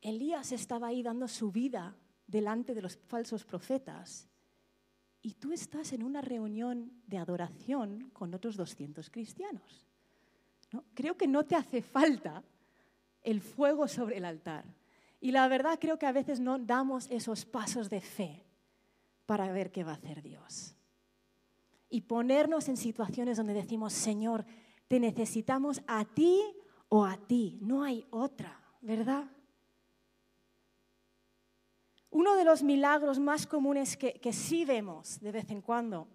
Elías 0.00 0.52
estaba 0.52 0.88
ahí 0.88 1.02
dando 1.02 1.28
su 1.28 1.50
vida 1.50 1.96
delante 2.26 2.74
de 2.74 2.82
los 2.82 2.96
falsos 2.96 3.44
profetas 3.44 4.28
y 5.22 5.32
tú 5.34 5.52
estás 5.52 5.94
en 5.94 6.02
una 6.02 6.20
reunión 6.20 6.92
de 7.06 7.16
adoración 7.16 8.10
con 8.10 8.34
otros 8.34 8.56
200 8.56 9.08
cristianos. 9.08 9.86
Creo 10.92 11.16
que 11.16 11.26
no 11.26 11.44
te 11.44 11.56
hace 11.56 11.80
falta 11.80 12.42
el 13.24 13.40
fuego 13.40 13.88
sobre 13.88 14.18
el 14.18 14.24
altar. 14.24 14.64
Y 15.20 15.32
la 15.32 15.48
verdad 15.48 15.78
creo 15.80 15.98
que 15.98 16.06
a 16.06 16.12
veces 16.12 16.38
no 16.38 16.58
damos 16.58 17.10
esos 17.10 17.44
pasos 17.44 17.90
de 17.90 18.00
fe 18.00 18.44
para 19.26 19.50
ver 19.50 19.72
qué 19.72 19.82
va 19.82 19.92
a 19.92 19.96
hacer 19.96 20.22
Dios. 20.22 20.76
Y 21.90 22.02
ponernos 22.02 22.68
en 22.68 22.76
situaciones 22.76 23.36
donde 23.36 23.54
decimos, 23.54 23.92
Señor, 23.92 24.44
te 24.86 25.00
necesitamos 25.00 25.82
a 25.86 26.04
ti 26.04 26.42
o 26.88 27.04
a 27.04 27.16
ti, 27.16 27.58
no 27.62 27.82
hay 27.82 28.06
otra, 28.10 28.60
¿verdad? 28.80 29.24
Uno 32.10 32.36
de 32.36 32.44
los 32.44 32.62
milagros 32.62 33.18
más 33.18 33.46
comunes 33.46 33.96
que, 33.96 34.12
que 34.14 34.32
sí 34.32 34.64
vemos 34.64 35.18
de 35.20 35.32
vez 35.32 35.50
en 35.50 35.62
cuando 35.62 36.06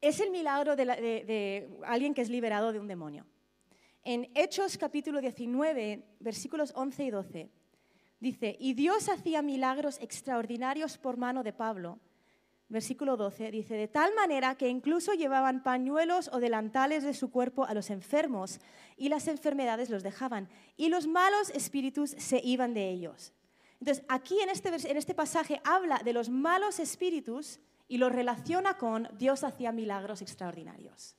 es 0.00 0.20
el 0.20 0.30
milagro 0.30 0.76
de, 0.76 1.68
alguien 1.84 2.14
que 2.14 2.22
es 2.22 2.28
liberado 2.28 2.72
de 2.72 2.80
un 2.80 2.86
demonio. 2.86 3.26
En 4.08 4.30
Hechos 4.36 4.78
capítulo 4.78 5.20
19, 5.20 6.00
versículos 6.20 6.70
11 6.76 7.04
y 7.06 7.10
12, 7.10 7.50
dice, 8.20 8.56
y 8.60 8.74
Dios 8.74 9.08
hacía 9.08 9.42
milagros 9.42 9.98
extraordinarios 10.00 10.96
por 10.96 11.16
mano 11.16 11.42
de 11.42 11.52
Pablo. 11.52 11.98
Versículo 12.68 13.16
12 13.16 13.50
dice, 13.50 13.74
de 13.74 13.88
tal 13.88 14.14
manera 14.14 14.54
que 14.54 14.68
incluso 14.68 15.12
llevaban 15.14 15.64
pañuelos 15.64 16.30
o 16.32 16.38
delantales 16.38 17.02
de 17.02 17.14
su 17.14 17.32
cuerpo 17.32 17.64
a 17.64 17.74
los 17.74 17.90
enfermos 17.90 18.60
y 18.96 19.08
las 19.08 19.26
enfermedades 19.26 19.90
los 19.90 20.04
dejaban 20.04 20.48
y 20.76 20.88
los 20.88 21.08
malos 21.08 21.50
espíritus 21.50 22.10
se 22.10 22.40
iban 22.44 22.74
de 22.74 22.88
ellos. 22.88 23.32
Entonces, 23.80 24.04
aquí 24.08 24.38
en 24.40 24.50
este, 24.50 24.68
en 24.88 24.96
este 24.96 25.16
pasaje 25.16 25.60
habla 25.64 25.98
de 26.04 26.12
los 26.12 26.28
malos 26.28 26.78
espíritus 26.78 27.58
y 27.88 27.98
lo 27.98 28.08
relaciona 28.08 28.78
con 28.78 29.08
Dios 29.18 29.42
hacía 29.42 29.72
milagros 29.72 30.22
extraordinarios. 30.22 31.16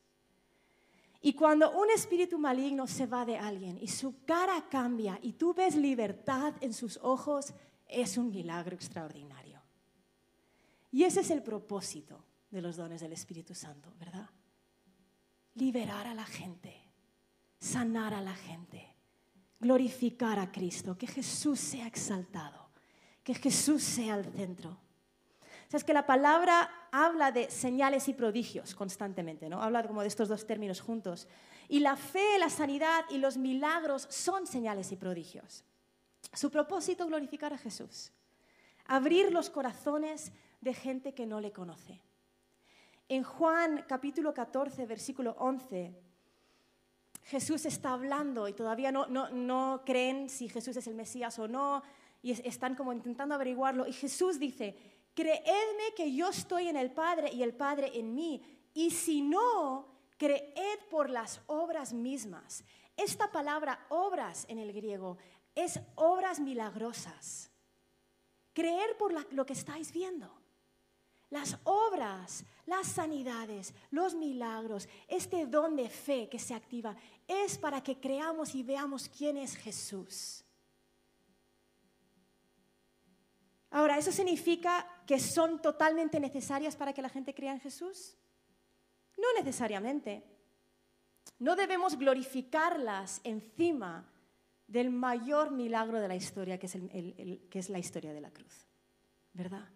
Y 1.22 1.34
cuando 1.34 1.72
un 1.72 1.90
espíritu 1.90 2.38
maligno 2.38 2.88
se 2.88 3.08
va 3.08 3.26
de 3.26 3.38
alguien 3.38 3.78
y 3.82 3.88
su 3.88 4.24
cara 4.26 4.68
cambia 4.70 5.20
y 5.22 5.34
tú 5.34 5.54
ves 5.54 5.76
libertad 5.76 6.54
en 6.62 6.74
sus 6.74 6.98
ojos, 6.98 7.54
es 7.88 8.18
un 8.18 8.30
milagro 8.30 8.76
extraordinario. 8.76 9.62
Y 10.92 11.04
ese 11.04 11.22
es 11.22 11.32
el 11.32 11.44
propósito 11.44 12.24
de 12.50 12.62
los 12.62 12.78
dones 12.78 13.02
del 13.02 13.14
Espíritu 13.14 13.54
Santo, 13.54 13.94
¿verdad? 14.00 14.30
Liberar 15.56 16.08
a 16.08 16.14
la 16.14 16.26
gente, 16.26 16.76
sanar 17.60 18.14
a 18.14 18.22
la 18.22 18.36
gente, 18.36 18.96
glorificar 19.60 20.40
a 20.40 20.52
Cristo, 20.52 20.98
que 20.98 21.08
Jesús 21.08 21.60
sea 21.60 21.88
exaltado, 21.88 22.70
que 23.24 23.34
Jesús 23.34 23.84
sea 23.84 24.16
el 24.16 24.26
centro. 24.34 24.78
O 25.74 25.86
que 25.86 25.94
la 25.94 26.06
palabra 26.06 26.70
habla 26.92 27.32
de 27.32 27.50
señales 27.50 28.08
y 28.08 28.14
prodigios 28.14 28.74
constantemente, 28.74 29.50
¿no? 29.50 29.62
Habla 29.62 29.84
como 29.84 30.02
de 30.02 30.08
estos 30.08 30.30
dos 30.30 30.48
términos 30.48 30.80
juntos. 30.80 31.28
Y 31.68 31.82
la 31.82 31.98
fe, 31.98 32.40
la 32.40 32.50
sanidad 32.50 33.04
y 33.10 33.18
los 33.18 33.36
milagros 33.36 34.08
son 34.10 34.48
señales 34.48 34.92
y 34.92 34.96
prodigios. 34.96 35.66
Su 36.34 36.50
propósito 36.50 37.04
es 37.04 37.10
glorificar 37.10 37.54
a 37.54 37.58
Jesús. 37.58 38.12
Abrir 38.86 39.34
los 39.34 39.50
corazones 39.50 40.32
de 40.62 40.74
gente 40.74 41.14
que 41.14 41.26
no 41.26 41.42
le 41.42 41.52
conoce. 41.52 42.02
En 43.10 43.24
Juan 43.24 43.84
capítulo 43.88 44.34
14, 44.34 44.86
versículo 44.86 45.36
11, 45.40 45.94
Jesús 47.24 47.66
está 47.66 47.92
hablando 47.92 48.48
y 48.48 48.54
todavía 48.54 48.92
no, 48.92 49.08
no, 49.08 49.30
no 49.30 49.84
creen 49.86 50.30
si 50.30 50.48
Jesús 50.48 50.78
es 50.78 50.88
el 50.88 50.96
Mesías 50.96 51.38
o 51.40 51.48
no, 51.48 51.84
y 52.22 52.32
están 52.32 52.76
como 52.76 52.94
intentando 52.94 53.36
averiguarlo. 53.36 53.86
Y 53.86 53.94
Jesús 53.94 54.40
dice, 54.40 54.97
creedme 55.18 55.96
que 55.96 56.14
yo 56.14 56.30
estoy 56.30 56.68
en 56.68 56.78
el 56.78 56.92
Padre 56.92 57.34
y 57.34 57.42
el 57.42 57.56
Padre 57.56 57.92
en 57.96 58.14
mí. 58.14 58.40
Y 58.76 58.92
si 58.92 59.24
no, 59.24 59.88
creed 60.16 60.80
por 60.92 61.10
las 61.10 61.42
obras 61.48 61.92
mismas. 61.92 62.64
Esta 62.96 63.32
palabra 63.32 63.84
obras 63.90 64.46
en 64.48 64.60
el 64.60 64.72
griego 64.72 65.18
es 65.56 65.80
obras 65.96 66.40
milagrosas. 66.40 67.50
Creer 68.54 68.96
por 68.96 69.12
lo 69.34 69.44
que 69.44 69.54
estáis 69.54 69.92
viendo. 69.92 70.32
Las 71.32 71.58
obras, 71.64 72.46
las 72.68 72.86
sanidades, 72.86 73.74
los 73.90 74.14
milagros, 74.14 74.88
este 75.08 75.48
don 75.48 75.76
de 75.76 75.90
fe 75.90 76.30
que 76.30 76.38
se 76.38 76.54
activa 76.54 76.96
es 77.28 77.58
para 77.58 77.82
que 77.82 78.00
creamos 78.00 78.54
y 78.54 78.62
veamos 78.62 79.10
quién 79.10 79.38
es 79.38 79.56
Jesús. 79.56 80.46
Ahora, 83.78 84.00
¿eso 84.00 84.12
significa 84.12 84.88
que 85.06 85.20
son 85.20 85.62
totalmente 85.62 86.20
necesarias 86.20 86.76
para 86.76 86.94
que 86.94 87.02
la 87.04 87.10
gente 87.10 87.36
crea 87.36 87.54
en 87.54 87.60
Jesús? 87.60 88.18
No 89.16 89.28
necesariamente. 89.38 90.24
No 91.38 91.56
debemos 91.56 91.96
glorificarlas 91.96 93.22
encima 93.24 94.12
del 94.66 94.90
mayor 94.90 95.52
milagro 95.52 96.00
de 96.00 96.08
la 96.08 96.16
historia, 96.16 96.58
que 96.58 96.66
es, 96.66 96.76
que 97.52 97.60
es 97.60 97.70
la 97.70 97.78
historia 97.78 98.14
de 98.14 98.22
la 98.22 98.32
cruz. 98.32 98.66
¿Verdad? 99.34 99.70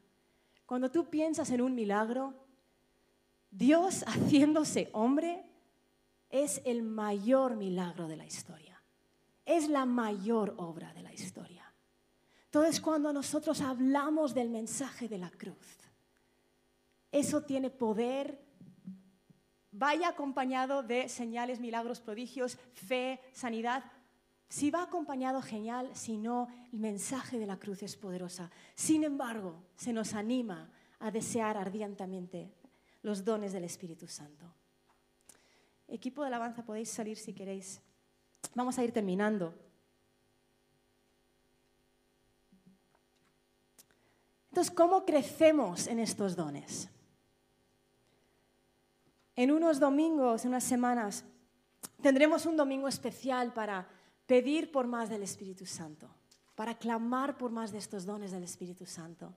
Cuando 0.65 0.89
tú 0.89 1.07
piensas 1.07 1.51
en 1.51 1.61
un 1.61 1.75
milagro, 1.75 2.33
Dios 3.51 4.03
haciéndose 4.07 4.89
hombre 4.93 5.45
es 6.31 6.59
el 6.65 6.81
mayor 6.81 7.55
milagro 7.55 8.07
de 8.07 8.17
la 8.17 8.25
historia. 8.25 8.81
Es 9.45 9.69
la 9.69 9.85
mayor 9.85 10.55
obra 10.57 10.91
de 10.91 11.03
la 11.03 11.13
historia. 11.13 11.60
Entonces 12.53 12.81
cuando 12.81 13.13
nosotros 13.13 13.61
hablamos 13.61 14.33
del 14.33 14.49
mensaje 14.49 15.07
de 15.07 15.17
la 15.17 15.29
cruz, 15.29 15.79
eso 17.09 17.43
tiene 17.43 17.69
poder. 17.69 18.43
Vaya 19.71 20.09
acompañado 20.09 20.83
de 20.83 21.07
señales, 21.07 21.61
milagros, 21.61 22.01
prodigios, 22.01 22.57
fe, 22.73 23.21
sanidad. 23.31 23.85
Si 24.49 24.69
va 24.69 24.83
acompañado, 24.83 25.41
genial. 25.41 25.91
Si 25.93 26.17
no, 26.17 26.49
el 26.73 26.79
mensaje 26.79 27.39
de 27.39 27.45
la 27.45 27.57
cruz 27.57 27.83
es 27.83 27.95
poderosa. 27.95 28.51
Sin 28.75 29.05
embargo, 29.05 29.63
se 29.77 29.93
nos 29.93 30.13
anima 30.13 30.69
a 30.99 31.09
desear 31.09 31.55
ardientemente 31.55 32.53
los 33.01 33.23
dones 33.23 33.53
del 33.53 33.63
Espíritu 33.63 34.09
Santo. 34.09 34.53
Equipo 35.87 36.21
de 36.21 36.27
alabanza, 36.27 36.65
podéis 36.65 36.89
salir 36.89 37.17
si 37.17 37.31
queréis. 37.31 37.79
Vamos 38.55 38.77
a 38.77 38.83
ir 38.83 38.91
terminando. 38.91 39.70
Entonces, 44.51 44.73
¿cómo 44.73 45.05
crecemos 45.05 45.87
en 45.87 45.99
estos 45.99 46.35
dones? 46.35 46.89
En 49.35 49.49
unos 49.49 49.79
domingos, 49.79 50.43
en 50.43 50.49
unas 50.49 50.65
semanas, 50.65 51.23
tendremos 52.01 52.45
un 52.45 52.57
domingo 52.57 52.89
especial 52.89 53.53
para 53.53 53.87
pedir 54.25 54.69
por 54.69 54.87
más 54.87 55.09
del 55.09 55.23
Espíritu 55.23 55.65
Santo, 55.65 56.13
para 56.53 56.77
clamar 56.77 57.37
por 57.37 57.49
más 57.49 57.71
de 57.71 57.77
estos 57.77 58.05
dones 58.05 58.31
del 58.31 58.43
Espíritu 58.43 58.85
Santo. 58.85 59.33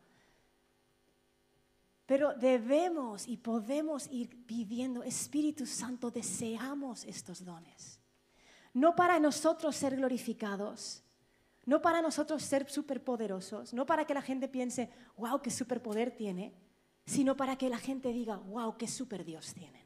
Pero 2.06 2.34
debemos 2.34 3.28
y 3.28 3.36
podemos 3.36 4.08
ir 4.10 4.44
pidiendo, 4.46 5.04
Espíritu 5.04 5.64
Santo, 5.64 6.10
deseamos 6.10 7.04
estos 7.04 7.44
dones. 7.44 8.00
No 8.72 8.96
para 8.96 9.20
nosotros 9.20 9.76
ser 9.76 9.94
glorificados, 9.94 11.04
no 11.66 11.80
para 11.80 12.02
nosotros 12.02 12.42
ser 12.42 12.70
superpoderosos, 12.70 13.72
no 13.74 13.86
para 13.86 14.06
que 14.06 14.14
la 14.14 14.22
gente 14.22 14.48
piense, 14.48 14.90
wow, 15.16 15.40
qué 15.40 15.50
superpoder 15.50 16.10
tiene, 16.10 16.54
sino 17.06 17.36
para 17.36 17.56
que 17.56 17.68
la 17.68 17.78
gente 17.78 18.12
diga, 18.12 18.36
wow, 18.36 18.76
qué 18.76 18.88
super 18.88 19.24
Dios 19.24 19.54
tienen. 19.54 19.84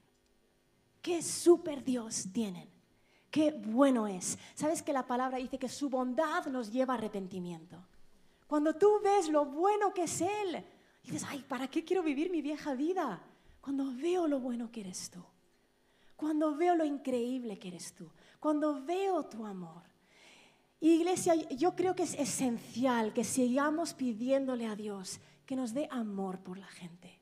Qué 1.02 1.22
super 1.22 1.84
Dios 1.84 2.28
tienen. 2.32 2.68
Qué 3.30 3.52
bueno 3.52 4.06
es. 4.06 4.38
Sabes 4.54 4.82
que 4.82 4.92
la 4.92 5.06
palabra 5.06 5.38
dice 5.38 5.58
que 5.58 5.68
su 5.68 5.88
bondad 5.88 6.46
nos 6.46 6.72
lleva 6.72 6.94
a 6.94 6.96
arrepentimiento. 6.96 7.76
Cuando 8.46 8.74
tú 8.74 9.00
ves 9.02 9.28
lo 9.28 9.44
bueno 9.44 9.92
que 9.92 10.04
es 10.04 10.20
Él, 10.20 10.64
dices, 11.02 11.24
ay, 11.28 11.44
¿para 11.46 11.68
qué 11.68 11.84
quiero 11.84 12.02
vivir 12.02 12.30
mi 12.30 12.40
vieja 12.40 12.74
vida? 12.74 13.22
Cuando 13.60 13.92
veo 13.94 14.26
lo 14.26 14.40
bueno 14.40 14.70
que 14.72 14.80
eres 14.80 15.10
tú. 15.10 15.22
Cuando 16.16 16.56
veo 16.56 16.74
lo 16.74 16.84
increíble 16.84 17.58
que 17.58 17.68
eres 17.68 17.94
tú. 17.94 18.10
Cuando 18.40 18.82
veo 18.82 19.26
tu 19.26 19.44
amor. 19.44 19.82
Iglesia, 20.80 21.34
yo 21.34 21.74
creo 21.74 21.94
que 21.94 22.04
es 22.04 22.14
esencial 22.14 23.12
que 23.12 23.24
sigamos 23.24 23.94
pidiéndole 23.94 24.66
a 24.66 24.76
Dios 24.76 25.20
que 25.44 25.56
nos 25.56 25.74
dé 25.74 25.88
amor 25.90 26.40
por 26.40 26.58
la 26.58 26.68
gente. 26.68 27.20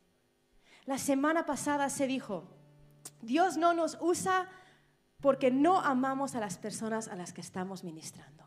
La 0.84 0.98
semana 0.98 1.46
pasada 1.46 1.88
se 1.88 2.06
dijo, 2.06 2.44
Dios 3.22 3.56
no 3.56 3.72
nos 3.72 3.96
usa 4.00 4.48
porque 5.20 5.50
no 5.50 5.80
amamos 5.80 6.34
a 6.34 6.40
las 6.40 6.58
personas 6.58 7.08
a 7.08 7.16
las 7.16 7.32
que 7.32 7.40
estamos 7.40 7.82
ministrando. 7.82 8.44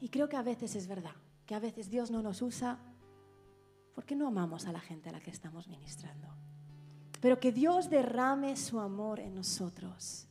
Y 0.00 0.08
creo 0.08 0.28
que 0.28 0.36
a 0.36 0.42
veces 0.42 0.74
es 0.74 0.88
verdad, 0.88 1.14
que 1.44 1.54
a 1.54 1.60
veces 1.60 1.90
Dios 1.90 2.10
no 2.10 2.22
nos 2.22 2.42
usa 2.42 2.78
porque 3.94 4.16
no 4.16 4.28
amamos 4.28 4.66
a 4.66 4.72
la 4.72 4.80
gente 4.80 5.08
a 5.08 5.12
la 5.12 5.20
que 5.20 5.30
estamos 5.30 5.68
ministrando. 5.68 6.28
Pero 7.20 7.38
que 7.38 7.52
Dios 7.52 7.90
derrame 7.90 8.56
su 8.56 8.80
amor 8.80 9.20
en 9.20 9.34
nosotros 9.34 10.26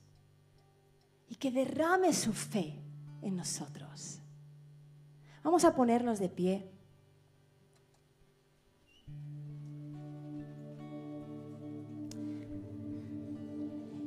y 1.28 1.36
que 1.36 1.52
derrame 1.52 2.14
su 2.14 2.34
fe 2.34 2.85
en 3.26 3.36
nosotros. 3.36 4.20
Vamos 5.44 5.66
a 5.66 5.76
ponernos 5.76 6.20
de 6.20 6.30
pie. 6.30 6.72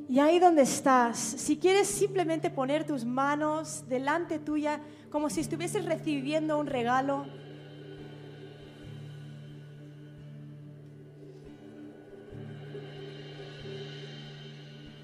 Y 0.07 0.19
ahí 0.19 0.39
donde 0.39 0.63
estás, 0.63 1.19
si 1.19 1.57
quieres 1.57 1.87
simplemente 1.87 2.49
poner 2.49 2.87
tus 2.87 3.05
manos 3.05 3.83
delante 3.87 4.39
tuya 4.39 4.81
como 5.11 5.29
si 5.29 5.41
estuvieses 5.41 5.85
recibiendo 5.85 6.57
un 6.57 6.65
regalo, 6.65 7.27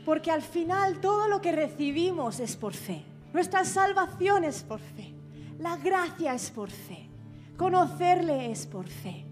porque 0.05 0.31
al 0.31 0.41
final 0.41 1.01
todo 1.01 1.27
lo 1.27 1.41
que 1.41 1.51
recibimos 1.51 2.39
es 2.39 2.55
por 2.55 2.73
fe. 2.73 3.14
Nuestra 3.35 3.65
salvación 3.65 4.45
es 4.45 4.63
por 4.63 4.79
fe. 4.79 5.13
La 5.59 5.75
gracia 5.75 6.33
es 6.33 6.49
por 6.49 6.71
fe. 6.71 7.09
Conocerle 7.57 8.49
es 8.49 8.65
por 8.65 8.87
fe. 8.87 9.25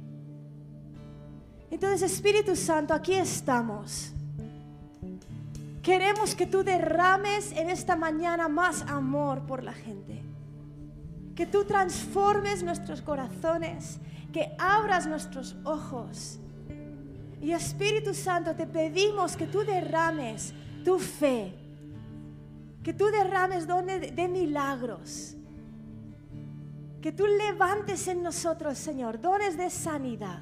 Entonces, 1.71 2.11
Espíritu 2.11 2.53
Santo, 2.57 2.93
aquí 2.93 3.13
estamos. 3.13 4.11
Queremos 5.81 6.35
que 6.35 6.45
tú 6.45 6.65
derrames 6.65 7.53
en 7.53 7.69
esta 7.69 7.95
mañana 7.95 8.49
más 8.49 8.81
amor 8.89 9.45
por 9.45 9.63
la 9.63 9.71
gente. 9.71 10.21
Que 11.33 11.45
tú 11.45 11.63
transformes 11.63 12.61
nuestros 12.61 13.01
corazones, 13.01 14.01
que 14.33 14.53
abras 14.59 15.07
nuestros 15.07 15.55
ojos. 15.63 16.39
Y 17.41 17.53
Espíritu 17.53 18.13
Santo, 18.13 18.53
te 18.53 18.67
pedimos 18.67 19.37
que 19.37 19.47
tú 19.47 19.59
derrames 19.63 20.53
tu 20.83 20.99
fe, 20.99 21.62
que 22.83 22.93
tú 22.93 23.05
derrames 23.05 23.65
dones 23.65 24.13
de 24.13 24.27
milagros. 24.27 25.35
Que 27.01 27.11
tú 27.11 27.25
levantes 27.25 28.07
en 28.07 28.21
nosotros, 28.21 28.77
Señor, 28.77 29.19
dones 29.19 29.57
de 29.57 29.69
sanidad. 29.69 30.41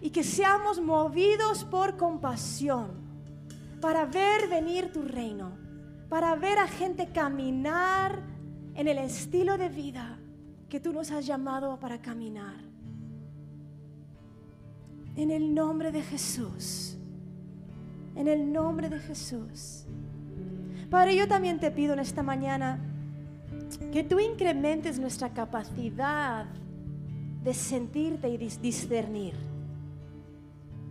Y 0.00 0.10
que 0.10 0.24
seamos 0.24 0.80
movidos 0.80 1.64
por 1.64 1.96
compasión 1.96 3.02
para 3.80 4.04
ver 4.04 4.48
venir 4.48 4.92
tu 4.92 5.02
reino, 5.02 5.52
para 6.08 6.34
ver 6.34 6.58
a 6.58 6.66
gente 6.66 7.08
caminar 7.12 8.20
en 8.74 8.88
el 8.88 8.98
estilo 8.98 9.56
de 9.56 9.68
vida 9.68 10.18
que 10.68 10.80
tú 10.80 10.92
nos 10.92 11.10
has 11.10 11.24
llamado 11.24 11.78
para 11.78 12.00
caminar. 12.00 12.56
En 15.14 15.30
el 15.30 15.54
nombre 15.54 15.92
de 15.92 16.02
Jesús. 16.02 16.96
En 18.16 18.26
el 18.26 18.52
nombre 18.52 18.88
de 18.88 18.98
Jesús. 18.98 19.86
Padre, 20.92 21.16
yo 21.16 21.26
también 21.26 21.58
te 21.58 21.70
pido 21.70 21.94
en 21.94 22.00
esta 22.00 22.22
mañana 22.22 22.78
que 23.94 24.04
tú 24.04 24.20
incrementes 24.20 24.98
nuestra 24.98 25.30
capacidad 25.30 26.44
de 27.42 27.54
sentirte 27.54 28.28
y 28.28 28.36
discernir. 28.36 29.32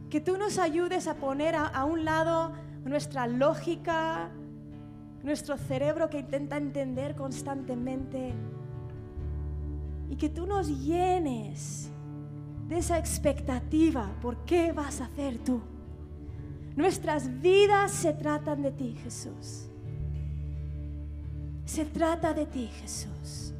Que 0.09 0.19
tú 0.19 0.37
nos 0.39 0.57
ayudes 0.57 1.05
a 1.05 1.17
poner 1.17 1.53
a, 1.53 1.85
un 1.85 2.03
lado 2.03 2.51
nuestra 2.83 3.27
lógica, 3.27 4.31
nuestro 5.21 5.55
cerebro 5.55 6.09
que 6.09 6.17
intenta 6.17 6.57
entender 6.57 7.15
constantemente. 7.15 8.33
Y 10.09 10.15
que 10.15 10.29
tú 10.29 10.47
nos 10.47 10.67
llenes 10.83 11.91
de 12.67 12.79
esa 12.79 12.97
expectativa 12.97 14.09
por 14.19 14.45
qué 14.45 14.71
vas 14.71 14.99
a 14.99 15.05
hacer 15.05 15.37
tú. 15.37 15.61
Nuestras 16.75 17.39
vidas 17.39 17.91
se 17.91 18.13
tratan 18.13 18.63
de 18.63 18.71
ti, 18.71 18.97
Jesús. 19.03 19.67
Se 21.73 21.85
trata 21.85 22.33
de 22.33 22.45
ti, 22.47 22.67
Jesús. 22.81 23.53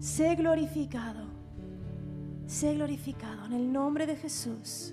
Sé 0.00 0.34
glorificado. 0.34 1.24
Sé 2.48 2.74
glorificado 2.74 3.46
en 3.46 3.52
el 3.52 3.72
nombre 3.72 4.04
de 4.04 4.16
Jesús. 4.16 4.92